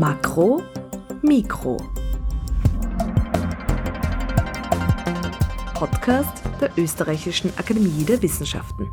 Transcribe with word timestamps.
Makro, 0.00 0.62
Mikro. 1.20 1.76
Podcast 5.74 6.42
der 6.58 6.70
Österreichischen 6.78 7.52
Akademie 7.58 8.04
der 8.04 8.22
Wissenschaften. 8.22 8.88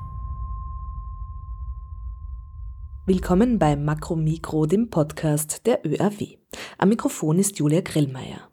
Willkommen 3.06 3.58
bei 3.58 3.78
Makro 3.78 4.18
Mikro, 4.18 4.66
dem 4.66 4.90
Podcast 4.90 5.66
der 5.66 5.86
ÖRW. 5.86 6.40
Am 6.78 6.90
Mikrofon 6.90 7.40
ist 7.40 7.58
Julia 7.58 7.80
Grillmeier. 7.80 8.50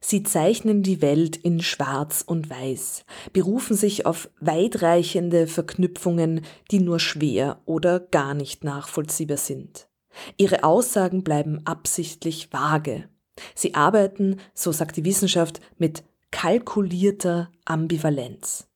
Sie 0.00 0.22
zeichnen 0.22 0.84
die 0.84 1.02
Welt 1.02 1.36
in 1.36 1.60
Schwarz 1.62 2.22
und 2.24 2.48
Weiß, 2.48 3.04
berufen 3.32 3.74
sich 3.74 4.06
auf 4.06 4.30
weitreichende 4.38 5.48
Verknüpfungen, 5.48 6.42
die 6.70 6.78
nur 6.78 7.00
schwer 7.00 7.60
oder 7.64 7.98
gar 7.98 8.34
nicht 8.34 8.62
nachvollziehbar 8.62 9.38
sind. 9.38 9.88
Ihre 10.36 10.64
Aussagen 10.64 11.24
bleiben 11.24 11.60
absichtlich 11.64 12.52
vage. 12.52 13.08
Sie 13.54 13.74
arbeiten, 13.74 14.38
so 14.54 14.72
sagt 14.72 14.96
die 14.96 15.04
Wissenschaft, 15.04 15.60
mit 15.78 16.04
kalkulierter 16.30 17.50
Ambivalenz. 17.64 18.66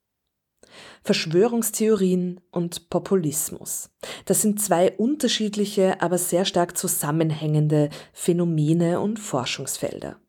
Verschwörungstheorien 1.03 2.41
und 2.51 2.91
Populismus. 2.91 3.91
Das 4.27 4.43
sind 4.43 4.61
zwei 4.61 4.93
unterschiedliche, 4.93 6.01
aber 6.03 6.19
sehr 6.19 6.45
stark 6.45 6.77
zusammenhängende 6.77 7.89
Phänomene 8.13 9.01
und 9.01 9.19
Forschungsfelder. 9.19 10.21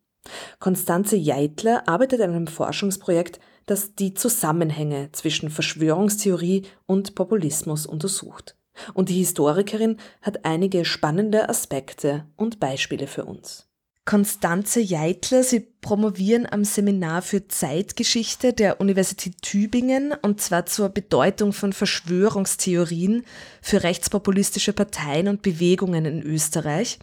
Konstanze 0.59 1.15
Jeitler 1.15 1.87
arbeitet 1.87 2.21
an 2.21 2.31
einem 2.31 2.47
Forschungsprojekt, 2.47 3.39
das 3.65 3.95
die 3.95 4.13
Zusammenhänge 4.13 5.11
zwischen 5.11 5.49
Verschwörungstheorie 5.49 6.63
und 6.85 7.15
Populismus 7.15 7.85
untersucht. 7.85 8.55
Und 8.93 9.09
die 9.09 9.17
Historikerin 9.17 9.97
hat 10.21 10.45
einige 10.45 10.85
spannende 10.85 11.49
Aspekte 11.49 12.25
und 12.35 12.59
Beispiele 12.59 13.07
für 13.07 13.25
uns. 13.25 13.69
Konstanze 14.09 14.79
Jeitler, 14.79 15.43
Sie 15.43 15.59
promovieren 15.59 16.47
am 16.49 16.63
Seminar 16.63 17.21
für 17.21 17.47
Zeitgeschichte 17.47 18.53
der 18.53 18.81
Universität 18.81 19.39
Tübingen 19.43 20.15
und 20.23 20.41
zwar 20.41 20.65
zur 20.65 20.89
Bedeutung 20.89 21.53
von 21.53 21.73
Verschwörungstheorien 21.73 23.23
für 23.61 23.83
rechtspopulistische 23.83 24.73
Parteien 24.73 25.27
und 25.27 25.43
Bewegungen 25.43 26.05
in 26.05 26.23
Österreich. 26.23 26.97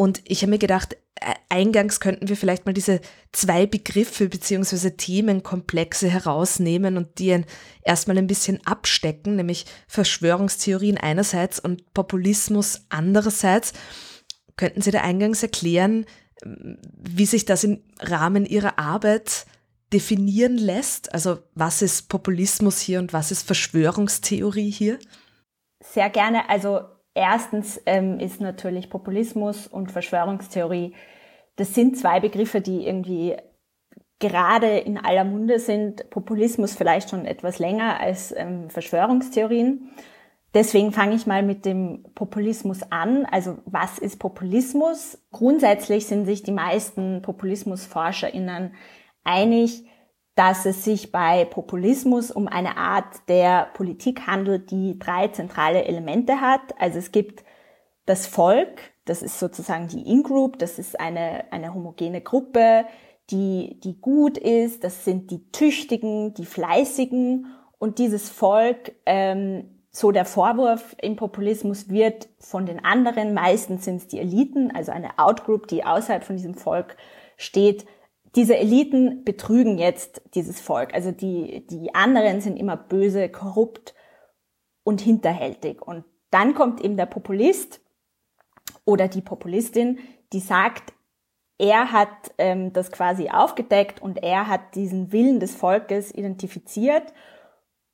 Und 0.00 0.22
ich 0.26 0.42
habe 0.42 0.50
mir 0.50 0.58
gedacht, 0.58 0.96
äh, 1.16 1.34
eingangs 1.48 1.98
könnten 1.98 2.28
wir 2.28 2.36
vielleicht 2.36 2.66
mal 2.66 2.72
diese 2.72 3.00
zwei 3.32 3.66
Begriffe 3.66 4.28
beziehungsweise 4.28 4.96
Themenkomplexe 4.96 6.08
herausnehmen 6.08 6.96
und 6.96 7.18
die 7.18 7.42
erstmal 7.82 8.16
ein 8.16 8.28
bisschen 8.28 8.64
abstecken, 8.64 9.34
nämlich 9.34 9.66
Verschwörungstheorien 9.88 10.98
einerseits 10.98 11.58
und 11.58 11.92
Populismus 11.94 12.82
andererseits. 12.90 13.72
Könnten 14.54 14.82
Sie 14.82 14.92
da 14.92 15.00
eingangs 15.00 15.42
erklären, 15.42 16.06
wie 16.44 17.26
sich 17.26 17.44
das 17.44 17.64
im 17.64 17.82
Rahmen 17.98 18.46
Ihrer 18.46 18.78
Arbeit 18.78 19.46
definieren 19.92 20.58
lässt? 20.58 21.12
Also 21.12 21.40
was 21.56 21.82
ist 21.82 22.08
Populismus 22.08 22.78
hier 22.78 23.00
und 23.00 23.12
was 23.12 23.32
ist 23.32 23.44
Verschwörungstheorie 23.44 24.70
hier? 24.70 25.00
Sehr 25.80 26.08
gerne. 26.08 26.48
Also 26.48 26.82
Erstens 27.18 27.82
ähm, 27.84 28.20
ist 28.20 28.40
natürlich 28.40 28.90
Populismus 28.90 29.66
und 29.66 29.90
Verschwörungstheorie, 29.90 30.94
das 31.56 31.74
sind 31.74 31.98
zwei 31.98 32.20
Begriffe, 32.20 32.60
die 32.60 32.86
irgendwie 32.86 33.34
gerade 34.20 34.78
in 34.78 34.98
aller 34.98 35.24
Munde 35.24 35.58
sind. 35.58 36.08
Populismus 36.10 36.76
vielleicht 36.76 37.10
schon 37.10 37.24
etwas 37.24 37.58
länger 37.58 37.98
als 37.98 38.32
ähm, 38.36 38.70
Verschwörungstheorien. 38.70 39.90
Deswegen 40.54 40.92
fange 40.92 41.16
ich 41.16 41.26
mal 41.26 41.42
mit 41.42 41.66
dem 41.66 42.04
Populismus 42.14 42.82
an. 42.92 43.26
Also 43.26 43.58
was 43.64 43.98
ist 43.98 44.20
Populismus? 44.20 45.18
Grundsätzlich 45.32 46.06
sind 46.06 46.24
sich 46.24 46.44
die 46.44 46.52
meisten 46.52 47.20
Populismusforscherinnen 47.22 48.74
einig, 49.24 49.84
dass 50.38 50.66
es 50.66 50.84
sich 50.84 51.10
bei 51.10 51.44
Populismus 51.44 52.30
um 52.30 52.46
eine 52.46 52.76
Art 52.76 53.26
der 53.26 53.70
Politik 53.74 54.28
handelt, 54.28 54.70
die 54.70 54.96
drei 54.96 55.26
zentrale 55.26 55.84
Elemente 55.84 56.40
hat. 56.40 56.60
Also 56.78 57.00
es 57.00 57.10
gibt 57.10 57.42
das 58.06 58.28
Volk, 58.28 58.92
das 59.04 59.22
ist 59.22 59.40
sozusagen 59.40 59.88
die 59.88 60.08
In-Group, 60.08 60.60
das 60.60 60.78
ist 60.78 61.00
eine, 61.00 61.50
eine 61.50 61.74
homogene 61.74 62.20
Gruppe, 62.20 62.84
die, 63.30 63.80
die 63.80 64.00
gut 64.00 64.38
ist, 64.38 64.84
das 64.84 65.04
sind 65.04 65.32
die 65.32 65.50
Tüchtigen, 65.50 66.34
die 66.34 66.46
Fleißigen 66.46 67.46
und 67.80 67.98
dieses 67.98 68.30
Volk, 68.30 68.92
ähm, 69.06 69.82
so 69.90 70.12
der 70.12 70.24
Vorwurf 70.24 70.94
im 71.02 71.16
Populismus 71.16 71.88
wird 71.88 72.28
von 72.38 72.64
den 72.64 72.84
anderen, 72.84 73.34
meistens 73.34 73.86
sind 73.86 73.96
es 73.96 74.06
die 74.06 74.20
Eliten, 74.20 74.70
also 74.72 74.92
eine 74.92 75.18
Outgroup, 75.18 75.66
die 75.66 75.82
außerhalb 75.82 76.22
von 76.22 76.36
diesem 76.36 76.54
Volk 76.54 76.96
steht, 77.36 77.86
diese 78.34 78.56
Eliten 78.56 79.24
betrügen 79.24 79.78
jetzt 79.78 80.22
dieses 80.34 80.60
Volk. 80.60 80.94
Also 80.94 81.12
die, 81.12 81.66
die 81.66 81.94
anderen 81.94 82.40
sind 82.40 82.56
immer 82.56 82.76
böse, 82.76 83.28
korrupt 83.28 83.94
und 84.84 85.00
hinterhältig. 85.00 85.82
Und 85.82 86.04
dann 86.30 86.54
kommt 86.54 86.82
eben 86.82 86.96
der 86.96 87.06
Populist 87.06 87.80
oder 88.84 89.08
die 89.08 89.22
Populistin, 89.22 89.98
die 90.32 90.40
sagt, 90.40 90.92
er 91.58 91.90
hat 91.90 92.08
ähm, 92.38 92.72
das 92.72 92.92
quasi 92.92 93.30
aufgedeckt 93.30 94.00
und 94.00 94.22
er 94.22 94.46
hat 94.46 94.74
diesen 94.74 95.12
Willen 95.12 95.40
des 95.40 95.56
Volkes 95.56 96.14
identifiziert 96.14 97.12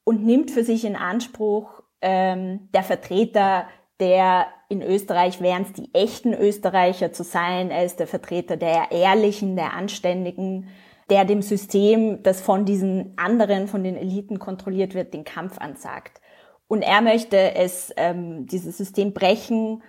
und 0.05 0.25
nimmt 0.25 0.51
für 0.51 0.65
sich 0.65 0.85
in 0.85 0.97
Anspruch, 0.97 1.83
ähm, 2.03 2.69
der 2.75 2.83
Vertreter 2.83 3.67
der 4.01 4.47
in 4.69 4.83
Österreich 4.83 5.41
wären 5.41 5.63
es 5.63 5.73
die 5.73 5.95
echten 5.95 6.35
Österreicher 6.35 7.13
zu 7.13 7.23
sein. 7.23 7.71
Er 7.71 7.85
ist 7.85 8.01
der 8.01 8.07
Vertreter 8.07 8.57
der 8.57 8.91
Ehrlichen, 8.91 9.57
der 9.57 9.75
Anständigen, 9.75 10.69
der 11.11 11.25
dem 11.25 11.43
System, 11.43 12.23
das 12.23 12.41
von 12.41 12.65
diesen 12.65 13.13
anderen, 13.17 13.69
von 13.69 13.85
den 13.85 13.97
Eliten 13.97 14.39
kontrolliert 14.39 14.95
wird, 14.95 15.15
den 15.15 15.25
Kampf 15.25 15.59
ansagt. 15.59 16.21
Und 16.67 16.83
er 16.83 17.03
möchte 17.03 17.55
es, 17.55 17.93
ähm, 17.97 18.47
dieses 18.47 18.79
System 18.79 19.13
brechen, 19.13 19.83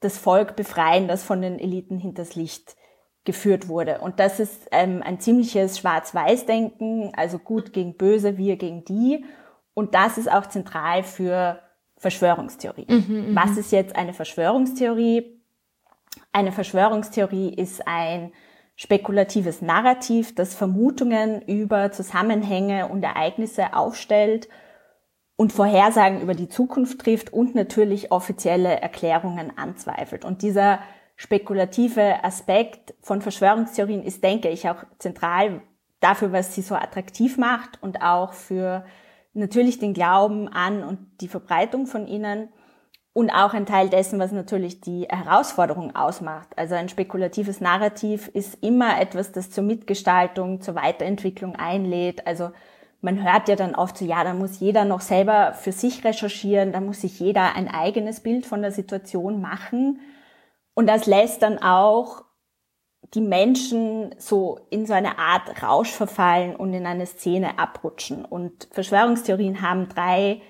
das 0.00 0.18
Volk 0.18 0.56
befreien, 0.56 1.06
das 1.06 1.22
von 1.22 1.42
den 1.42 1.58
Eliten 1.58 1.98
hinters 1.98 2.34
Licht 2.34 2.76
geführt 3.24 3.68
wurde. 3.68 4.00
Und 4.00 4.20
das 4.20 4.40
ist 4.40 4.68
ähm, 4.70 5.02
ein 5.02 5.20
ziemliches 5.20 5.78
Schwarz-Weiß-Denken, 5.78 7.12
also 7.14 7.38
gut 7.38 7.72
gegen 7.72 7.96
böse, 7.96 8.36
wir 8.36 8.56
gegen 8.56 8.84
die. 8.84 9.24
Und 9.74 9.94
das 9.94 10.18
ist 10.18 10.30
auch 10.30 10.46
zentral 10.46 11.02
für 11.02 11.60
Verschwörungstheorie. 12.04 12.84
Mhm, 12.86 13.30
mhm, 13.30 13.34
Was 13.34 13.56
ist 13.56 13.72
jetzt 13.72 13.96
eine 13.96 14.12
Verschwörungstheorie? 14.12 15.40
Eine 16.32 16.52
Verschwörungstheorie 16.52 17.54
ist 17.54 17.88
ein 17.88 18.30
spekulatives 18.76 19.62
Narrativ, 19.62 20.34
das 20.34 20.54
Vermutungen 20.54 21.40
über 21.40 21.92
Zusammenhänge 21.92 22.88
und 22.88 23.02
Ereignisse 23.02 23.72
aufstellt 23.72 24.50
und 25.36 25.54
Vorhersagen 25.54 26.20
über 26.20 26.34
die 26.34 26.50
Zukunft 26.50 27.00
trifft 27.00 27.32
und 27.32 27.54
natürlich 27.54 28.12
offizielle 28.12 28.82
Erklärungen 28.82 29.56
anzweifelt. 29.56 30.26
Und 30.26 30.42
dieser 30.42 30.80
spekulative 31.16 32.22
Aspekt 32.22 32.92
von 33.00 33.22
Verschwörungstheorien 33.22 34.02
ist, 34.02 34.22
denke 34.22 34.50
ich, 34.50 34.68
auch 34.68 34.84
zentral 34.98 35.62
dafür, 36.00 36.32
was 36.32 36.54
sie 36.54 36.60
so 36.60 36.74
attraktiv 36.74 37.38
macht 37.38 37.82
und 37.82 38.02
auch 38.02 38.34
für 38.34 38.84
natürlich 39.34 39.78
den 39.78 39.94
Glauben 39.94 40.48
an 40.48 40.82
und 40.82 40.98
die 41.20 41.28
Verbreitung 41.28 41.86
von 41.86 42.06
ihnen 42.06 42.48
und 43.12 43.30
auch 43.30 43.54
ein 43.54 43.66
Teil 43.66 43.88
dessen, 43.88 44.18
was 44.18 44.32
natürlich 44.32 44.80
die 44.80 45.06
Herausforderung 45.08 45.94
ausmacht. 45.94 46.48
Also 46.56 46.74
ein 46.74 46.88
spekulatives 46.88 47.60
Narrativ 47.60 48.28
ist 48.28 48.62
immer 48.62 49.00
etwas, 49.00 49.30
das 49.30 49.50
zur 49.50 49.62
Mitgestaltung, 49.62 50.60
zur 50.60 50.74
Weiterentwicklung 50.74 51.54
einlädt. 51.54 52.26
Also 52.26 52.50
man 53.00 53.22
hört 53.22 53.48
ja 53.48 53.54
dann 53.54 53.76
oft 53.76 53.98
so, 53.98 54.04
ja, 54.04 54.24
da 54.24 54.34
muss 54.34 54.58
jeder 54.58 54.84
noch 54.84 55.00
selber 55.00 55.52
für 55.52 55.72
sich 55.72 56.04
recherchieren, 56.04 56.72
da 56.72 56.80
muss 56.80 57.02
sich 57.02 57.20
jeder 57.20 57.54
ein 57.54 57.68
eigenes 57.68 58.20
Bild 58.20 58.46
von 58.46 58.62
der 58.62 58.72
Situation 58.72 59.40
machen. 59.40 60.00
Und 60.74 60.88
das 60.88 61.06
lässt 61.06 61.42
dann 61.42 61.58
auch 61.58 62.23
die 63.12 63.20
Menschen 63.20 64.14
so 64.18 64.60
in 64.70 64.86
so 64.86 64.92
eine 64.92 65.18
Art 65.18 65.62
Rausch 65.62 65.90
verfallen 65.90 66.56
und 66.56 66.72
in 66.72 66.86
eine 66.86 67.06
Szene 67.06 67.58
abrutschen. 67.58 68.24
Und 68.24 68.68
Verschwörungstheorien 68.72 69.60
haben 69.60 69.88
drei 69.88 70.40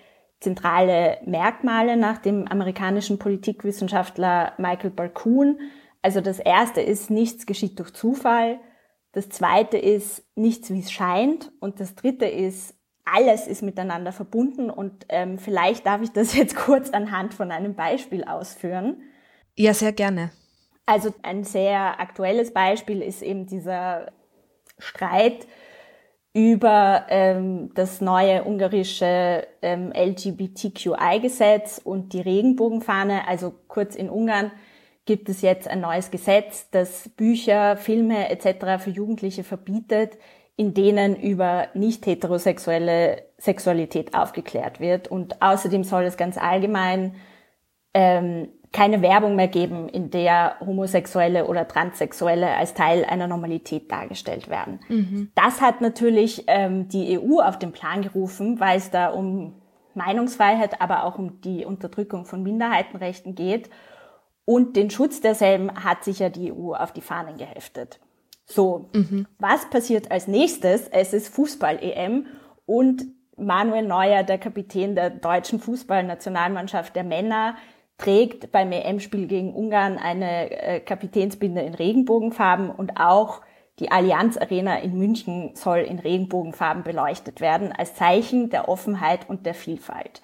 zentrale 0.40 1.18
Merkmale 1.24 1.96
nach 1.96 2.18
dem 2.18 2.46
amerikanischen 2.46 3.18
Politikwissenschaftler 3.18 4.52
Michael 4.58 4.90
Barkun. 4.90 5.58
Also 6.02 6.20
das 6.20 6.38
erste 6.38 6.80
ist, 6.80 7.10
nichts 7.10 7.46
geschieht 7.46 7.78
durch 7.78 7.92
Zufall. 7.92 8.60
Das 9.12 9.28
zweite 9.30 9.78
ist, 9.78 10.24
nichts 10.36 10.70
wie 10.70 10.80
es 10.80 10.92
scheint. 10.92 11.50
Und 11.60 11.80
das 11.80 11.94
dritte 11.94 12.26
ist, 12.26 12.74
alles 13.04 13.46
ist 13.46 13.62
miteinander 13.62 14.12
verbunden. 14.12 14.70
Und 14.70 15.06
ähm, 15.08 15.38
vielleicht 15.38 15.86
darf 15.86 16.02
ich 16.02 16.10
das 16.10 16.34
jetzt 16.36 16.56
kurz 16.56 16.90
anhand 16.90 17.34
von 17.34 17.50
einem 17.50 17.74
Beispiel 17.74 18.24
ausführen. 18.24 19.02
Ja, 19.56 19.72
sehr 19.72 19.92
gerne. 19.92 20.30
Also 20.86 21.14
ein 21.22 21.44
sehr 21.44 22.00
aktuelles 22.00 22.52
Beispiel 22.52 23.00
ist 23.02 23.22
eben 23.22 23.46
dieser 23.46 24.12
Streit 24.78 25.46
über 26.34 27.06
ähm, 27.08 27.70
das 27.74 28.00
neue 28.00 28.44
ungarische 28.44 29.46
ähm, 29.62 29.92
LGBTQI-Gesetz 29.94 31.80
und 31.82 32.12
die 32.12 32.20
Regenbogenfahne. 32.20 33.26
Also 33.28 33.54
kurz 33.68 33.94
in 33.94 34.10
Ungarn 34.10 34.50
gibt 35.06 35.28
es 35.28 35.42
jetzt 35.42 35.68
ein 35.68 35.80
neues 35.80 36.10
Gesetz, 36.10 36.70
das 36.70 37.08
Bücher, 37.10 37.76
Filme 37.76 38.30
etc. 38.30 38.82
für 38.82 38.90
Jugendliche 38.90 39.44
verbietet, 39.44 40.18
in 40.56 40.74
denen 40.74 41.14
über 41.14 41.68
nicht 41.74 42.04
heterosexuelle 42.06 43.22
Sexualität 43.38 44.14
aufgeklärt 44.14 44.80
wird. 44.80 45.08
Und 45.08 45.40
außerdem 45.40 45.84
soll 45.84 46.02
es 46.04 46.16
ganz 46.16 46.36
allgemein 46.36 47.14
ähm, 47.92 48.48
keine 48.74 49.02
Werbung 49.02 49.36
mehr 49.36 49.46
geben, 49.46 49.88
in 49.88 50.10
der 50.10 50.56
Homosexuelle 50.58 51.46
oder 51.46 51.66
Transsexuelle 51.66 52.56
als 52.56 52.74
Teil 52.74 53.04
einer 53.04 53.28
Normalität 53.28 53.90
dargestellt 53.90 54.50
werden. 54.50 54.80
Mhm. 54.88 55.30
Das 55.36 55.60
hat 55.60 55.80
natürlich 55.80 56.44
ähm, 56.48 56.88
die 56.88 57.18
EU 57.18 57.38
auf 57.40 57.56
den 57.56 57.70
Plan 57.70 58.02
gerufen, 58.02 58.58
weil 58.58 58.76
es 58.76 58.90
da 58.90 59.10
um 59.10 59.54
Meinungsfreiheit, 59.94 60.80
aber 60.80 61.04
auch 61.04 61.18
um 61.18 61.40
die 61.40 61.64
Unterdrückung 61.64 62.24
von 62.24 62.42
Minderheitenrechten 62.42 63.36
geht. 63.36 63.70
Und 64.44 64.74
den 64.74 64.90
Schutz 64.90 65.20
derselben 65.20 65.72
hat 65.84 66.02
sich 66.02 66.18
ja 66.18 66.28
die 66.28 66.52
EU 66.52 66.74
auf 66.74 66.92
die 66.92 67.00
Fahnen 67.00 67.36
geheftet. 67.36 68.00
So, 68.44 68.90
mhm. 68.92 69.28
was 69.38 69.70
passiert 69.70 70.10
als 70.10 70.26
nächstes? 70.26 70.88
Es 70.88 71.12
ist 71.12 71.32
Fußball-EM 71.32 72.26
und 72.66 73.04
Manuel 73.36 73.86
Neuer, 73.86 74.24
der 74.24 74.38
Kapitän 74.38 74.96
der 74.96 75.10
deutschen 75.10 75.60
Fußballnationalmannschaft 75.60 76.96
der 76.96 77.04
Männer, 77.04 77.54
trägt 77.98 78.50
beim 78.52 78.72
EM-Spiel 78.72 79.26
gegen 79.26 79.54
Ungarn 79.54 79.98
eine 79.98 80.50
äh, 80.50 80.80
Kapitänsbinde 80.80 81.62
in 81.62 81.74
Regenbogenfarben 81.74 82.70
und 82.70 82.98
auch 82.98 83.40
die 83.78 83.90
Allianz 83.90 84.36
Arena 84.36 84.78
in 84.78 84.96
München 84.96 85.50
soll 85.54 85.78
in 85.78 85.98
Regenbogenfarben 85.98 86.84
beleuchtet 86.84 87.40
werden 87.40 87.72
als 87.72 87.94
Zeichen 87.94 88.50
der 88.50 88.68
Offenheit 88.68 89.28
und 89.28 89.46
der 89.46 89.54
Vielfalt. 89.54 90.22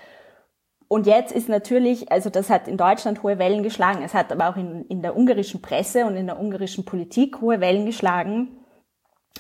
Und 0.87 1.07
jetzt 1.07 1.33
ist 1.33 1.49
natürlich, 1.49 2.11
also 2.11 2.31
das 2.31 2.51
hat 2.51 2.67
in 2.67 2.77
Deutschland 2.77 3.23
hohe 3.23 3.39
Wellen 3.39 3.63
geschlagen, 3.63 4.03
es 4.03 4.15
hat 4.15 4.33
aber 4.33 4.49
auch 4.49 4.57
in, 4.57 4.85
in 4.87 5.03
der 5.03 5.17
ungarischen 5.17 5.63
Presse 5.63 6.05
und 6.05 6.17
in 6.17 6.27
der 6.27 6.41
ungarischen 6.41 6.85
Politik 6.85 7.41
hohe 7.41 7.61
Wellen 7.61 7.87
geschlagen. 7.87 8.49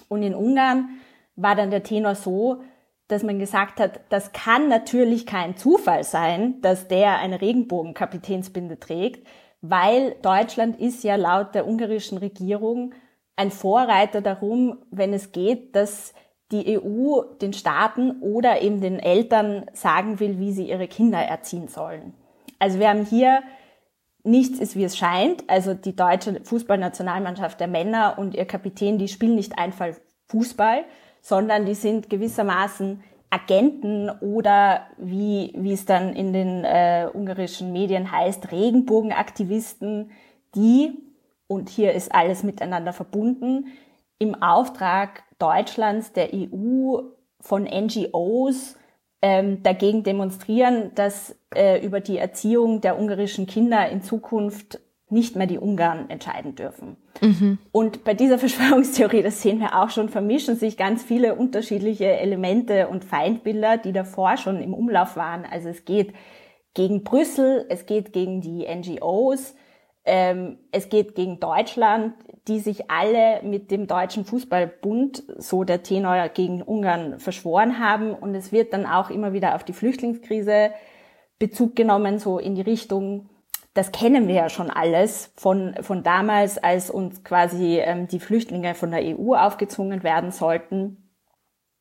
Und 0.08 0.22
in 0.22 0.34
Ungarn 0.34 1.00
war 1.34 1.56
dann 1.56 1.70
der 1.70 1.82
Tenor 1.82 2.14
so, 2.14 2.62
dass 3.10 3.22
man 3.22 3.38
gesagt 3.38 3.80
hat, 3.80 4.00
das 4.08 4.32
kann 4.32 4.68
natürlich 4.68 5.26
kein 5.26 5.56
Zufall 5.56 6.04
sein, 6.04 6.60
dass 6.60 6.88
der 6.88 7.18
eine 7.18 7.40
Regenbogenkapitänsbinde 7.40 8.78
trägt, 8.78 9.26
weil 9.60 10.16
Deutschland 10.22 10.80
ist 10.80 11.04
ja 11.04 11.16
laut 11.16 11.54
der 11.54 11.66
ungarischen 11.66 12.18
Regierung 12.18 12.94
ein 13.36 13.50
Vorreiter 13.50 14.20
darum, 14.20 14.78
wenn 14.90 15.12
es 15.12 15.32
geht, 15.32 15.74
dass 15.74 16.14
die 16.52 16.78
EU 16.78 17.22
den 17.40 17.52
Staaten 17.52 18.20
oder 18.20 18.62
eben 18.62 18.80
den 18.80 18.98
Eltern 18.98 19.66
sagen 19.72 20.20
will, 20.20 20.38
wie 20.38 20.52
sie 20.52 20.68
ihre 20.68 20.88
Kinder 20.88 21.18
erziehen 21.18 21.68
sollen. 21.68 22.14
Also 22.58 22.78
wir 22.78 22.88
haben 22.88 23.04
hier 23.04 23.40
nichts 24.24 24.58
ist 24.58 24.76
wie 24.76 24.84
es 24.84 24.96
scheint. 24.96 25.48
Also 25.48 25.74
die 25.74 25.96
deutsche 25.96 26.40
Fußballnationalmannschaft 26.44 27.60
der 27.60 27.68
Männer 27.68 28.16
und 28.18 28.34
ihr 28.34 28.44
Kapitän, 28.44 28.98
die 28.98 29.08
spielen 29.08 29.34
nicht 29.34 29.58
einfach 29.58 29.88
Fußball, 30.28 30.84
sondern 31.20 31.66
die 31.66 31.74
sind 31.74 32.10
gewissermaßen 32.10 33.02
Agenten 33.30 34.10
oder 34.20 34.88
wie, 34.98 35.52
wie 35.56 35.72
es 35.72 35.84
dann 35.84 36.14
in 36.14 36.32
den 36.32 36.64
äh, 36.64 37.08
ungarischen 37.12 37.72
Medien 37.72 38.10
heißt, 38.10 38.50
Regenbogenaktivisten, 38.50 40.10
die, 40.54 40.98
und 41.46 41.68
hier 41.68 41.92
ist 41.92 42.12
alles 42.12 42.42
miteinander 42.42 42.92
verbunden, 42.92 43.66
im 44.18 44.40
Auftrag 44.42 45.22
Deutschlands, 45.38 46.12
der 46.12 46.30
EU, 46.34 47.02
von 47.40 47.64
NGOs 47.64 48.76
ähm, 49.22 49.62
dagegen 49.62 50.02
demonstrieren, 50.02 50.92
dass 50.94 51.36
äh, 51.54 51.84
über 51.84 52.00
die 52.00 52.18
Erziehung 52.18 52.80
der 52.80 52.98
ungarischen 52.98 53.46
Kinder 53.46 53.88
in 53.88 54.02
Zukunft 54.02 54.80
nicht 55.10 55.36
mehr 55.36 55.46
die 55.46 55.58
Ungarn 55.58 56.08
entscheiden 56.08 56.54
dürfen. 56.54 56.96
Mhm. 57.20 57.58
Und 57.72 58.04
bei 58.04 58.14
dieser 58.14 58.38
Verschwörungstheorie, 58.40 59.22
das 59.22 59.42
sehen 59.42 59.60
wir 59.60 59.80
auch 59.80 59.90
schon, 59.90 60.08
vermischen 60.08 60.56
sich 60.56 60.76
ganz 60.76 61.02
viele 61.02 61.34
unterschiedliche 61.34 62.18
Elemente 62.18 62.88
und 62.88 63.04
Feindbilder, 63.04 63.78
die 63.78 63.92
davor 63.92 64.36
schon 64.36 64.60
im 64.60 64.74
Umlauf 64.74 65.16
waren. 65.16 65.44
Also 65.44 65.68
es 65.68 65.84
geht 65.84 66.12
gegen 66.74 67.04
Brüssel, 67.04 67.66
es 67.68 67.86
geht 67.86 68.12
gegen 68.12 68.40
die 68.40 68.66
NGOs, 68.66 69.54
ähm, 70.04 70.58
es 70.72 70.88
geht 70.88 71.14
gegen 71.14 71.40
Deutschland, 71.40 72.14
die 72.48 72.60
sich 72.60 72.90
alle 72.90 73.42
mit 73.42 73.70
dem 73.70 73.86
Deutschen 73.86 74.24
Fußballbund, 74.24 75.24
so 75.38 75.64
der 75.64 75.82
Tenor 75.82 76.28
gegen 76.28 76.62
Ungarn, 76.62 77.20
verschworen 77.20 77.78
haben. 77.78 78.14
Und 78.14 78.34
es 78.34 78.50
wird 78.50 78.72
dann 78.72 78.86
auch 78.86 79.10
immer 79.10 79.32
wieder 79.32 79.54
auf 79.54 79.64
die 79.64 79.72
Flüchtlingskrise 79.72 80.70
Bezug 81.38 81.74
genommen, 81.74 82.18
so 82.18 82.38
in 82.38 82.54
die 82.54 82.60
Richtung, 82.60 83.29
das 83.74 83.92
kennen 83.92 84.26
wir 84.26 84.34
ja 84.34 84.48
schon 84.48 84.70
alles 84.70 85.32
von, 85.36 85.74
von 85.80 86.02
damals, 86.02 86.58
als 86.58 86.90
uns 86.90 87.22
quasi 87.22 87.78
ähm, 87.78 88.08
die 88.08 88.18
Flüchtlinge 88.18 88.74
von 88.74 88.90
der 88.90 89.02
EU 89.02 89.34
aufgezwungen 89.34 90.02
werden 90.02 90.32
sollten. 90.32 91.10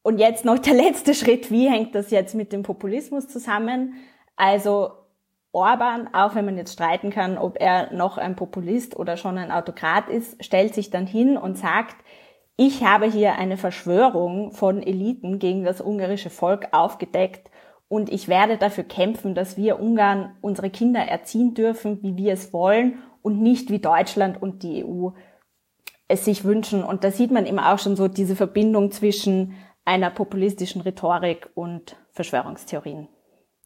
Und 0.03 0.19
jetzt 0.19 0.45
noch 0.45 0.59
der 0.59 0.73
letzte 0.85 1.13
Schritt, 1.13 1.49
wie 1.51 1.69
hängt 1.69 1.95
das 1.95 2.11
jetzt 2.11 2.35
mit 2.35 2.53
dem 2.53 2.63
Populismus 2.63 3.27
zusammen? 3.27 3.95
Also 4.35 4.91
Orban, 5.51 6.13
auch 6.13 6.35
wenn 6.35 6.45
man 6.45 6.57
jetzt 6.57 6.73
streiten 6.73 7.09
kann, 7.09 7.37
ob 7.37 7.59
er 7.59 7.91
noch 7.91 8.19
ein 8.19 8.35
Populist 8.35 8.95
oder 8.95 9.17
schon 9.17 9.39
ein 9.39 9.51
Autokrat 9.51 10.07
ist, 10.07 10.43
stellt 10.45 10.75
sich 10.75 10.91
dann 10.91 11.07
hin 11.07 11.37
und 11.37 11.57
sagt, 11.57 11.95
ich 12.55 12.83
habe 12.83 13.05
hier 13.07 13.35
eine 13.35 13.57
Verschwörung 13.57 14.51
von 14.51 14.83
Eliten 14.83 15.39
gegen 15.39 15.63
das 15.63 15.81
ungarische 15.81 16.29
Volk 16.29 16.67
aufgedeckt 16.71 17.48
und 17.89 18.09
ich 18.09 18.29
werde 18.29 18.57
dafür 18.57 18.85
kämpfen, 18.85 19.35
dass 19.35 19.57
wir 19.57 19.79
Ungarn 19.79 20.35
unsere 20.41 20.69
Kinder 20.69 21.01
erziehen 21.01 21.55
dürfen, 21.55 22.01
wie 22.03 22.15
wir 22.15 22.33
es 22.33 22.53
wollen 22.53 22.99
und 23.21 23.41
nicht 23.41 23.71
wie 23.71 23.79
Deutschland 23.79 24.41
und 24.41 24.63
die 24.63 24.85
EU 24.85 25.09
es 26.07 26.23
sich 26.23 26.45
wünschen. 26.45 26.83
Und 26.83 27.03
da 27.03 27.11
sieht 27.11 27.31
man 27.31 27.45
eben 27.45 27.59
auch 27.59 27.79
schon 27.79 27.95
so 27.95 28.07
diese 28.07 28.35
Verbindung 28.35 28.91
zwischen 28.91 29.55
einer 29.85 30.09
populistischen 30.11 30.81
Rhetorik 30.81 31.49
und 31.55 31.95
Verschwörungstheorien. 32.11 33.07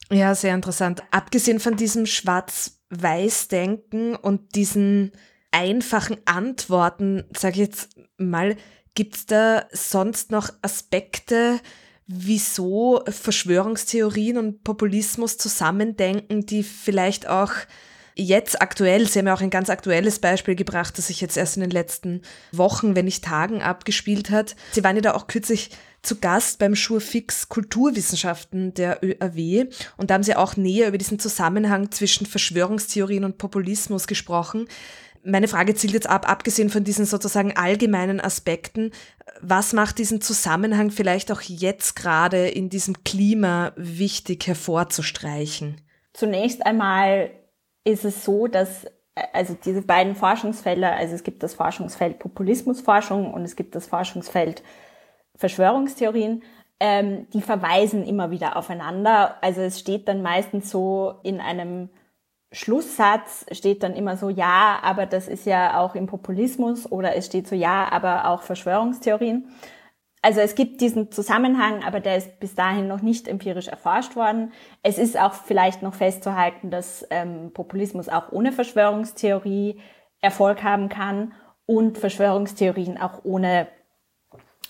Ja, 0.09 0.35
sehr 0.35 0.55
interessant. 0.55 1.03
Abgesehen 1.11 1.59
von 1.59 1.75
diesem 1.75 2.05
Schwarz-Weiß-Denken 2.05 4.15
und 4.15 4.55
diesen 4.55 5.11
einfachen 5.51 6.15
Antworten, 6.25 7.25
sage 7.35 7.55
ich 7.55 7.67
jetzt 7.67 7.99
mal, 8.17 8.55
gibt's 8.95 9.25
da 9.25 9.65
sonst 9.71 10.31
noch 10.31 10.49
Aspekte, 10.61 11.59
wieso 12.07 13.03
Verschwörungstheorien 13.07 14.37
und 14.37 14.63
Populismus 14.63 15.37
zusammendenken, 15.37 16.45
die 16.45 16.63
vielleicht 16.63 17.27
auch 17.27 17.51
jetzt 18.15 18.61
aktuell, 18.61 19.07
Sie 19.07 19.19
haben 19.19 19.27
ja 19.27 19.33
auch 19.33 19.41
ein 19.41 19.49
ganz 19.49 19.69
aktuelles 19.69 20.19
Beispiel 20.19 20.55
gebracht, 20.55 20.97
das 20.97 21.07
sich 21.07 21.21
jetzt 21.21 21.37
erst 21.37 21.57
in 21.57 21.61
den 21.61 21.71
letzten 21.71 22.21
Wochen, 22.51 22.95
wenn 22.95 23.05
nicht 23.05 23.23
Tagen 23.23 23.61
abgespielt 23.61 24.29
hat. 24.29 24.55
Sie 24.71 24.83
waren 24.83 24.95
ja 24.95 25.01
da 25.01 25.13
auch 25.15 25.27
kürzlich 25.27 25.71
zu 26.01 26.17
Gast 26.17 26.59
beim 26.59 26.75
Schurfix 26.75 27.47
Kulturwissenschaften 27.47 28.73
der 28.73 28.99
ÖAW 29.03 29.67
und 29.97 30.09
da 30.09 30.15
haben 30.15 30.23
Sie 30.23 30.35
auch 30.35 30.57
näher 30.57 30.89
über 30.89 30.97
diesen 30.97 31.17
Zusammenhang 31.17 31.91
zwischen 31.91 32.25
Verschwörungstheorien 32.25 33.23
und 33.23 33.37
Populismus 33.37 34.05
gesprochen. 34.05 34.67
Meine 35.25 35.47
Frage 35.47 35.73
zielt 35.73 35.93
jetzt 35.93 36.09
ab, 36.09 36.29
abgesehen 36.29 36.69
von 36.69 36.83
diesen 36.83 37.05
sozusagen 37.05 37.55
allgemeinen 37.55 38.19
Aspekten, 38.19 38.91
was 39.41 39.73
macht 39.73 39.97
diesen 39.97 40.21
Zusammenhang 40.21 40.91
vielleicht 40.91 41.31
auch 41.31 41.41
jetzt 41.41 41.95
gerade 41.95 42.49
in 42.49 42.69
diesem 42.69 43.03
Klima 43.03 43.71
wichtig 43.75 44.47
hervorzustreichen? 44.47 45.81
Zunächst 46.13 46.65
einmal 46.65 47.31
ist 47.85 48.05
es 48.05 48.25
so, 48.25 48.47
dass 48.47 48.85
also 49.31 49.55
diese 49.63 49.81
beiden 49.81 50.15
Forschungsfelder, 50.15 50.93
also 50.93 51.13
es 51.15 51.23
gibt 51.23 51.43
das 51.43 51.53
Forschungsfeld 51.53 52.19
Populismusforschung 52.19 53.33
und 53.33 53.43
es 53.43 53.55
gibt 53.55 53.75
das 53.75 53.87
Forschungsfeld 53.87 54.63
Verschwörungstheorien, 55.35 56.43
ähm, 56.79 57.27
die 57.33 57.41
verweisen 57.41 58.05
immer 58.05 58.31
wieder 58.31 58.57
aufeinander. 58.57 59.37
Also 59.41 59.61
es 59.61 59.79
steht 59.79 60.07
dann 60.07 60.21
meistens 60.21 60.69
so 60.69 61.19
in 61.23 61.39
einem 61.39 61.89
Schlusssatz 62.53 63.45
steht 63.51 63.81
dann 63.81 63.95
immer 63.95 64.15
so, 64.15 64.29
ja, 64.29 64.79
aber 64.83 65.07
das 65.07 65.27
ist 65.27 65.45
ja 65.45 65.79
auch 65.79 65.95
im 65.95 66.05
Populismus 66.05 66.89
oder 66.89 67.15
es 67.15 67.25
steht 67.25 67.47
so, 67.47 67.55
ja, 67.55 67.91
aber 67.91 68.29
auch 68.29 68.43
Verschwörungstheorien. 68.43 69.49
Also 70.21 70.39
es 70.39 70.55
gibt 70.55 70.79
diesen 70.79 71.11
Zusammenhang, 71.11 71.83
aber 71.83 71.99
der 71.99 72.15
ist 72.15 72.39
bis 72.39 72.55
dahin 72.55 72.87
noch 72.87 73.01
nicht 73.01 73.27
empirisch 73.27 73.67
erforscht 73.67 74.15
worden. 74.15 74.53
Es 74.83 74.97
ist 74.97 75.19
auch 75.19 75.33
vielleicht 75.33 75.81
noch 75.81 75.95
festzuhalten, 75.95 76.69
dass 76.69 77.05
ähm, 77.09 77.51
Populismus 77.53 78.07
auch 78.07 78.31
ohne 78.31 78.51
Verschwörungstheorie 78.51 79.81
Erfolg 80.21 80.63
haben 80.63 80.87
kann 80.89 81.33
und 81.65 81.97
Verschwörungstheorien 81.97 82.97
auch 82.99 83.25
ohne 83.25 83.67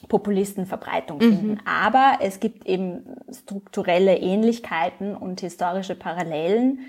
Populisten 0.08 0.66
Verbreitung 0.66 1.20
finden. 1.20 1.52
Mhm. 1.52 1.60
Aber 1.66 2.20
es 2.22 2.40
gibt 2.40 2.66
eben 2.66 3.18
strukturelle 3.30 4.18
Ähnlichkeiten 4.18 5.16
und 5.16 5.42
historische 5.42 5.96
Parallelen 5.96 6.80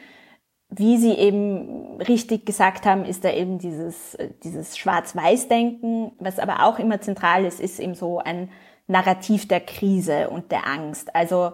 wie 0.70 0.98
Sie 0.98 1.12
eben 1.12 2.00
richtig 2.00 2.46
gesagt 2.46 2.86
haben, 2.86 3.04
ist 3.04 3.24
da 3.24 3.30
eben 3.30 3.58
dieses, 3.58 4.16
dieses 4.42 4.76
Schwarz-Weiß-Denken. 4.76 6.12
Was 6.18 6.38
aber 6.38 6.64
auch 6.64 6.78
immer 6.78 7.00
zentral 7.00 7.44
ist, 7.44 7.60
ist 7.60 7.78
eben 7.78 7.94
so 7.94 8.18
ein 8.18 8.50
Narrativ 8.86 9.48
der 9.48 9.60
Krise 9.60 10.30
und 10.30 10.50
der 10.52 10.66
Angst. 10.66 11.14
Also 11.14 11.52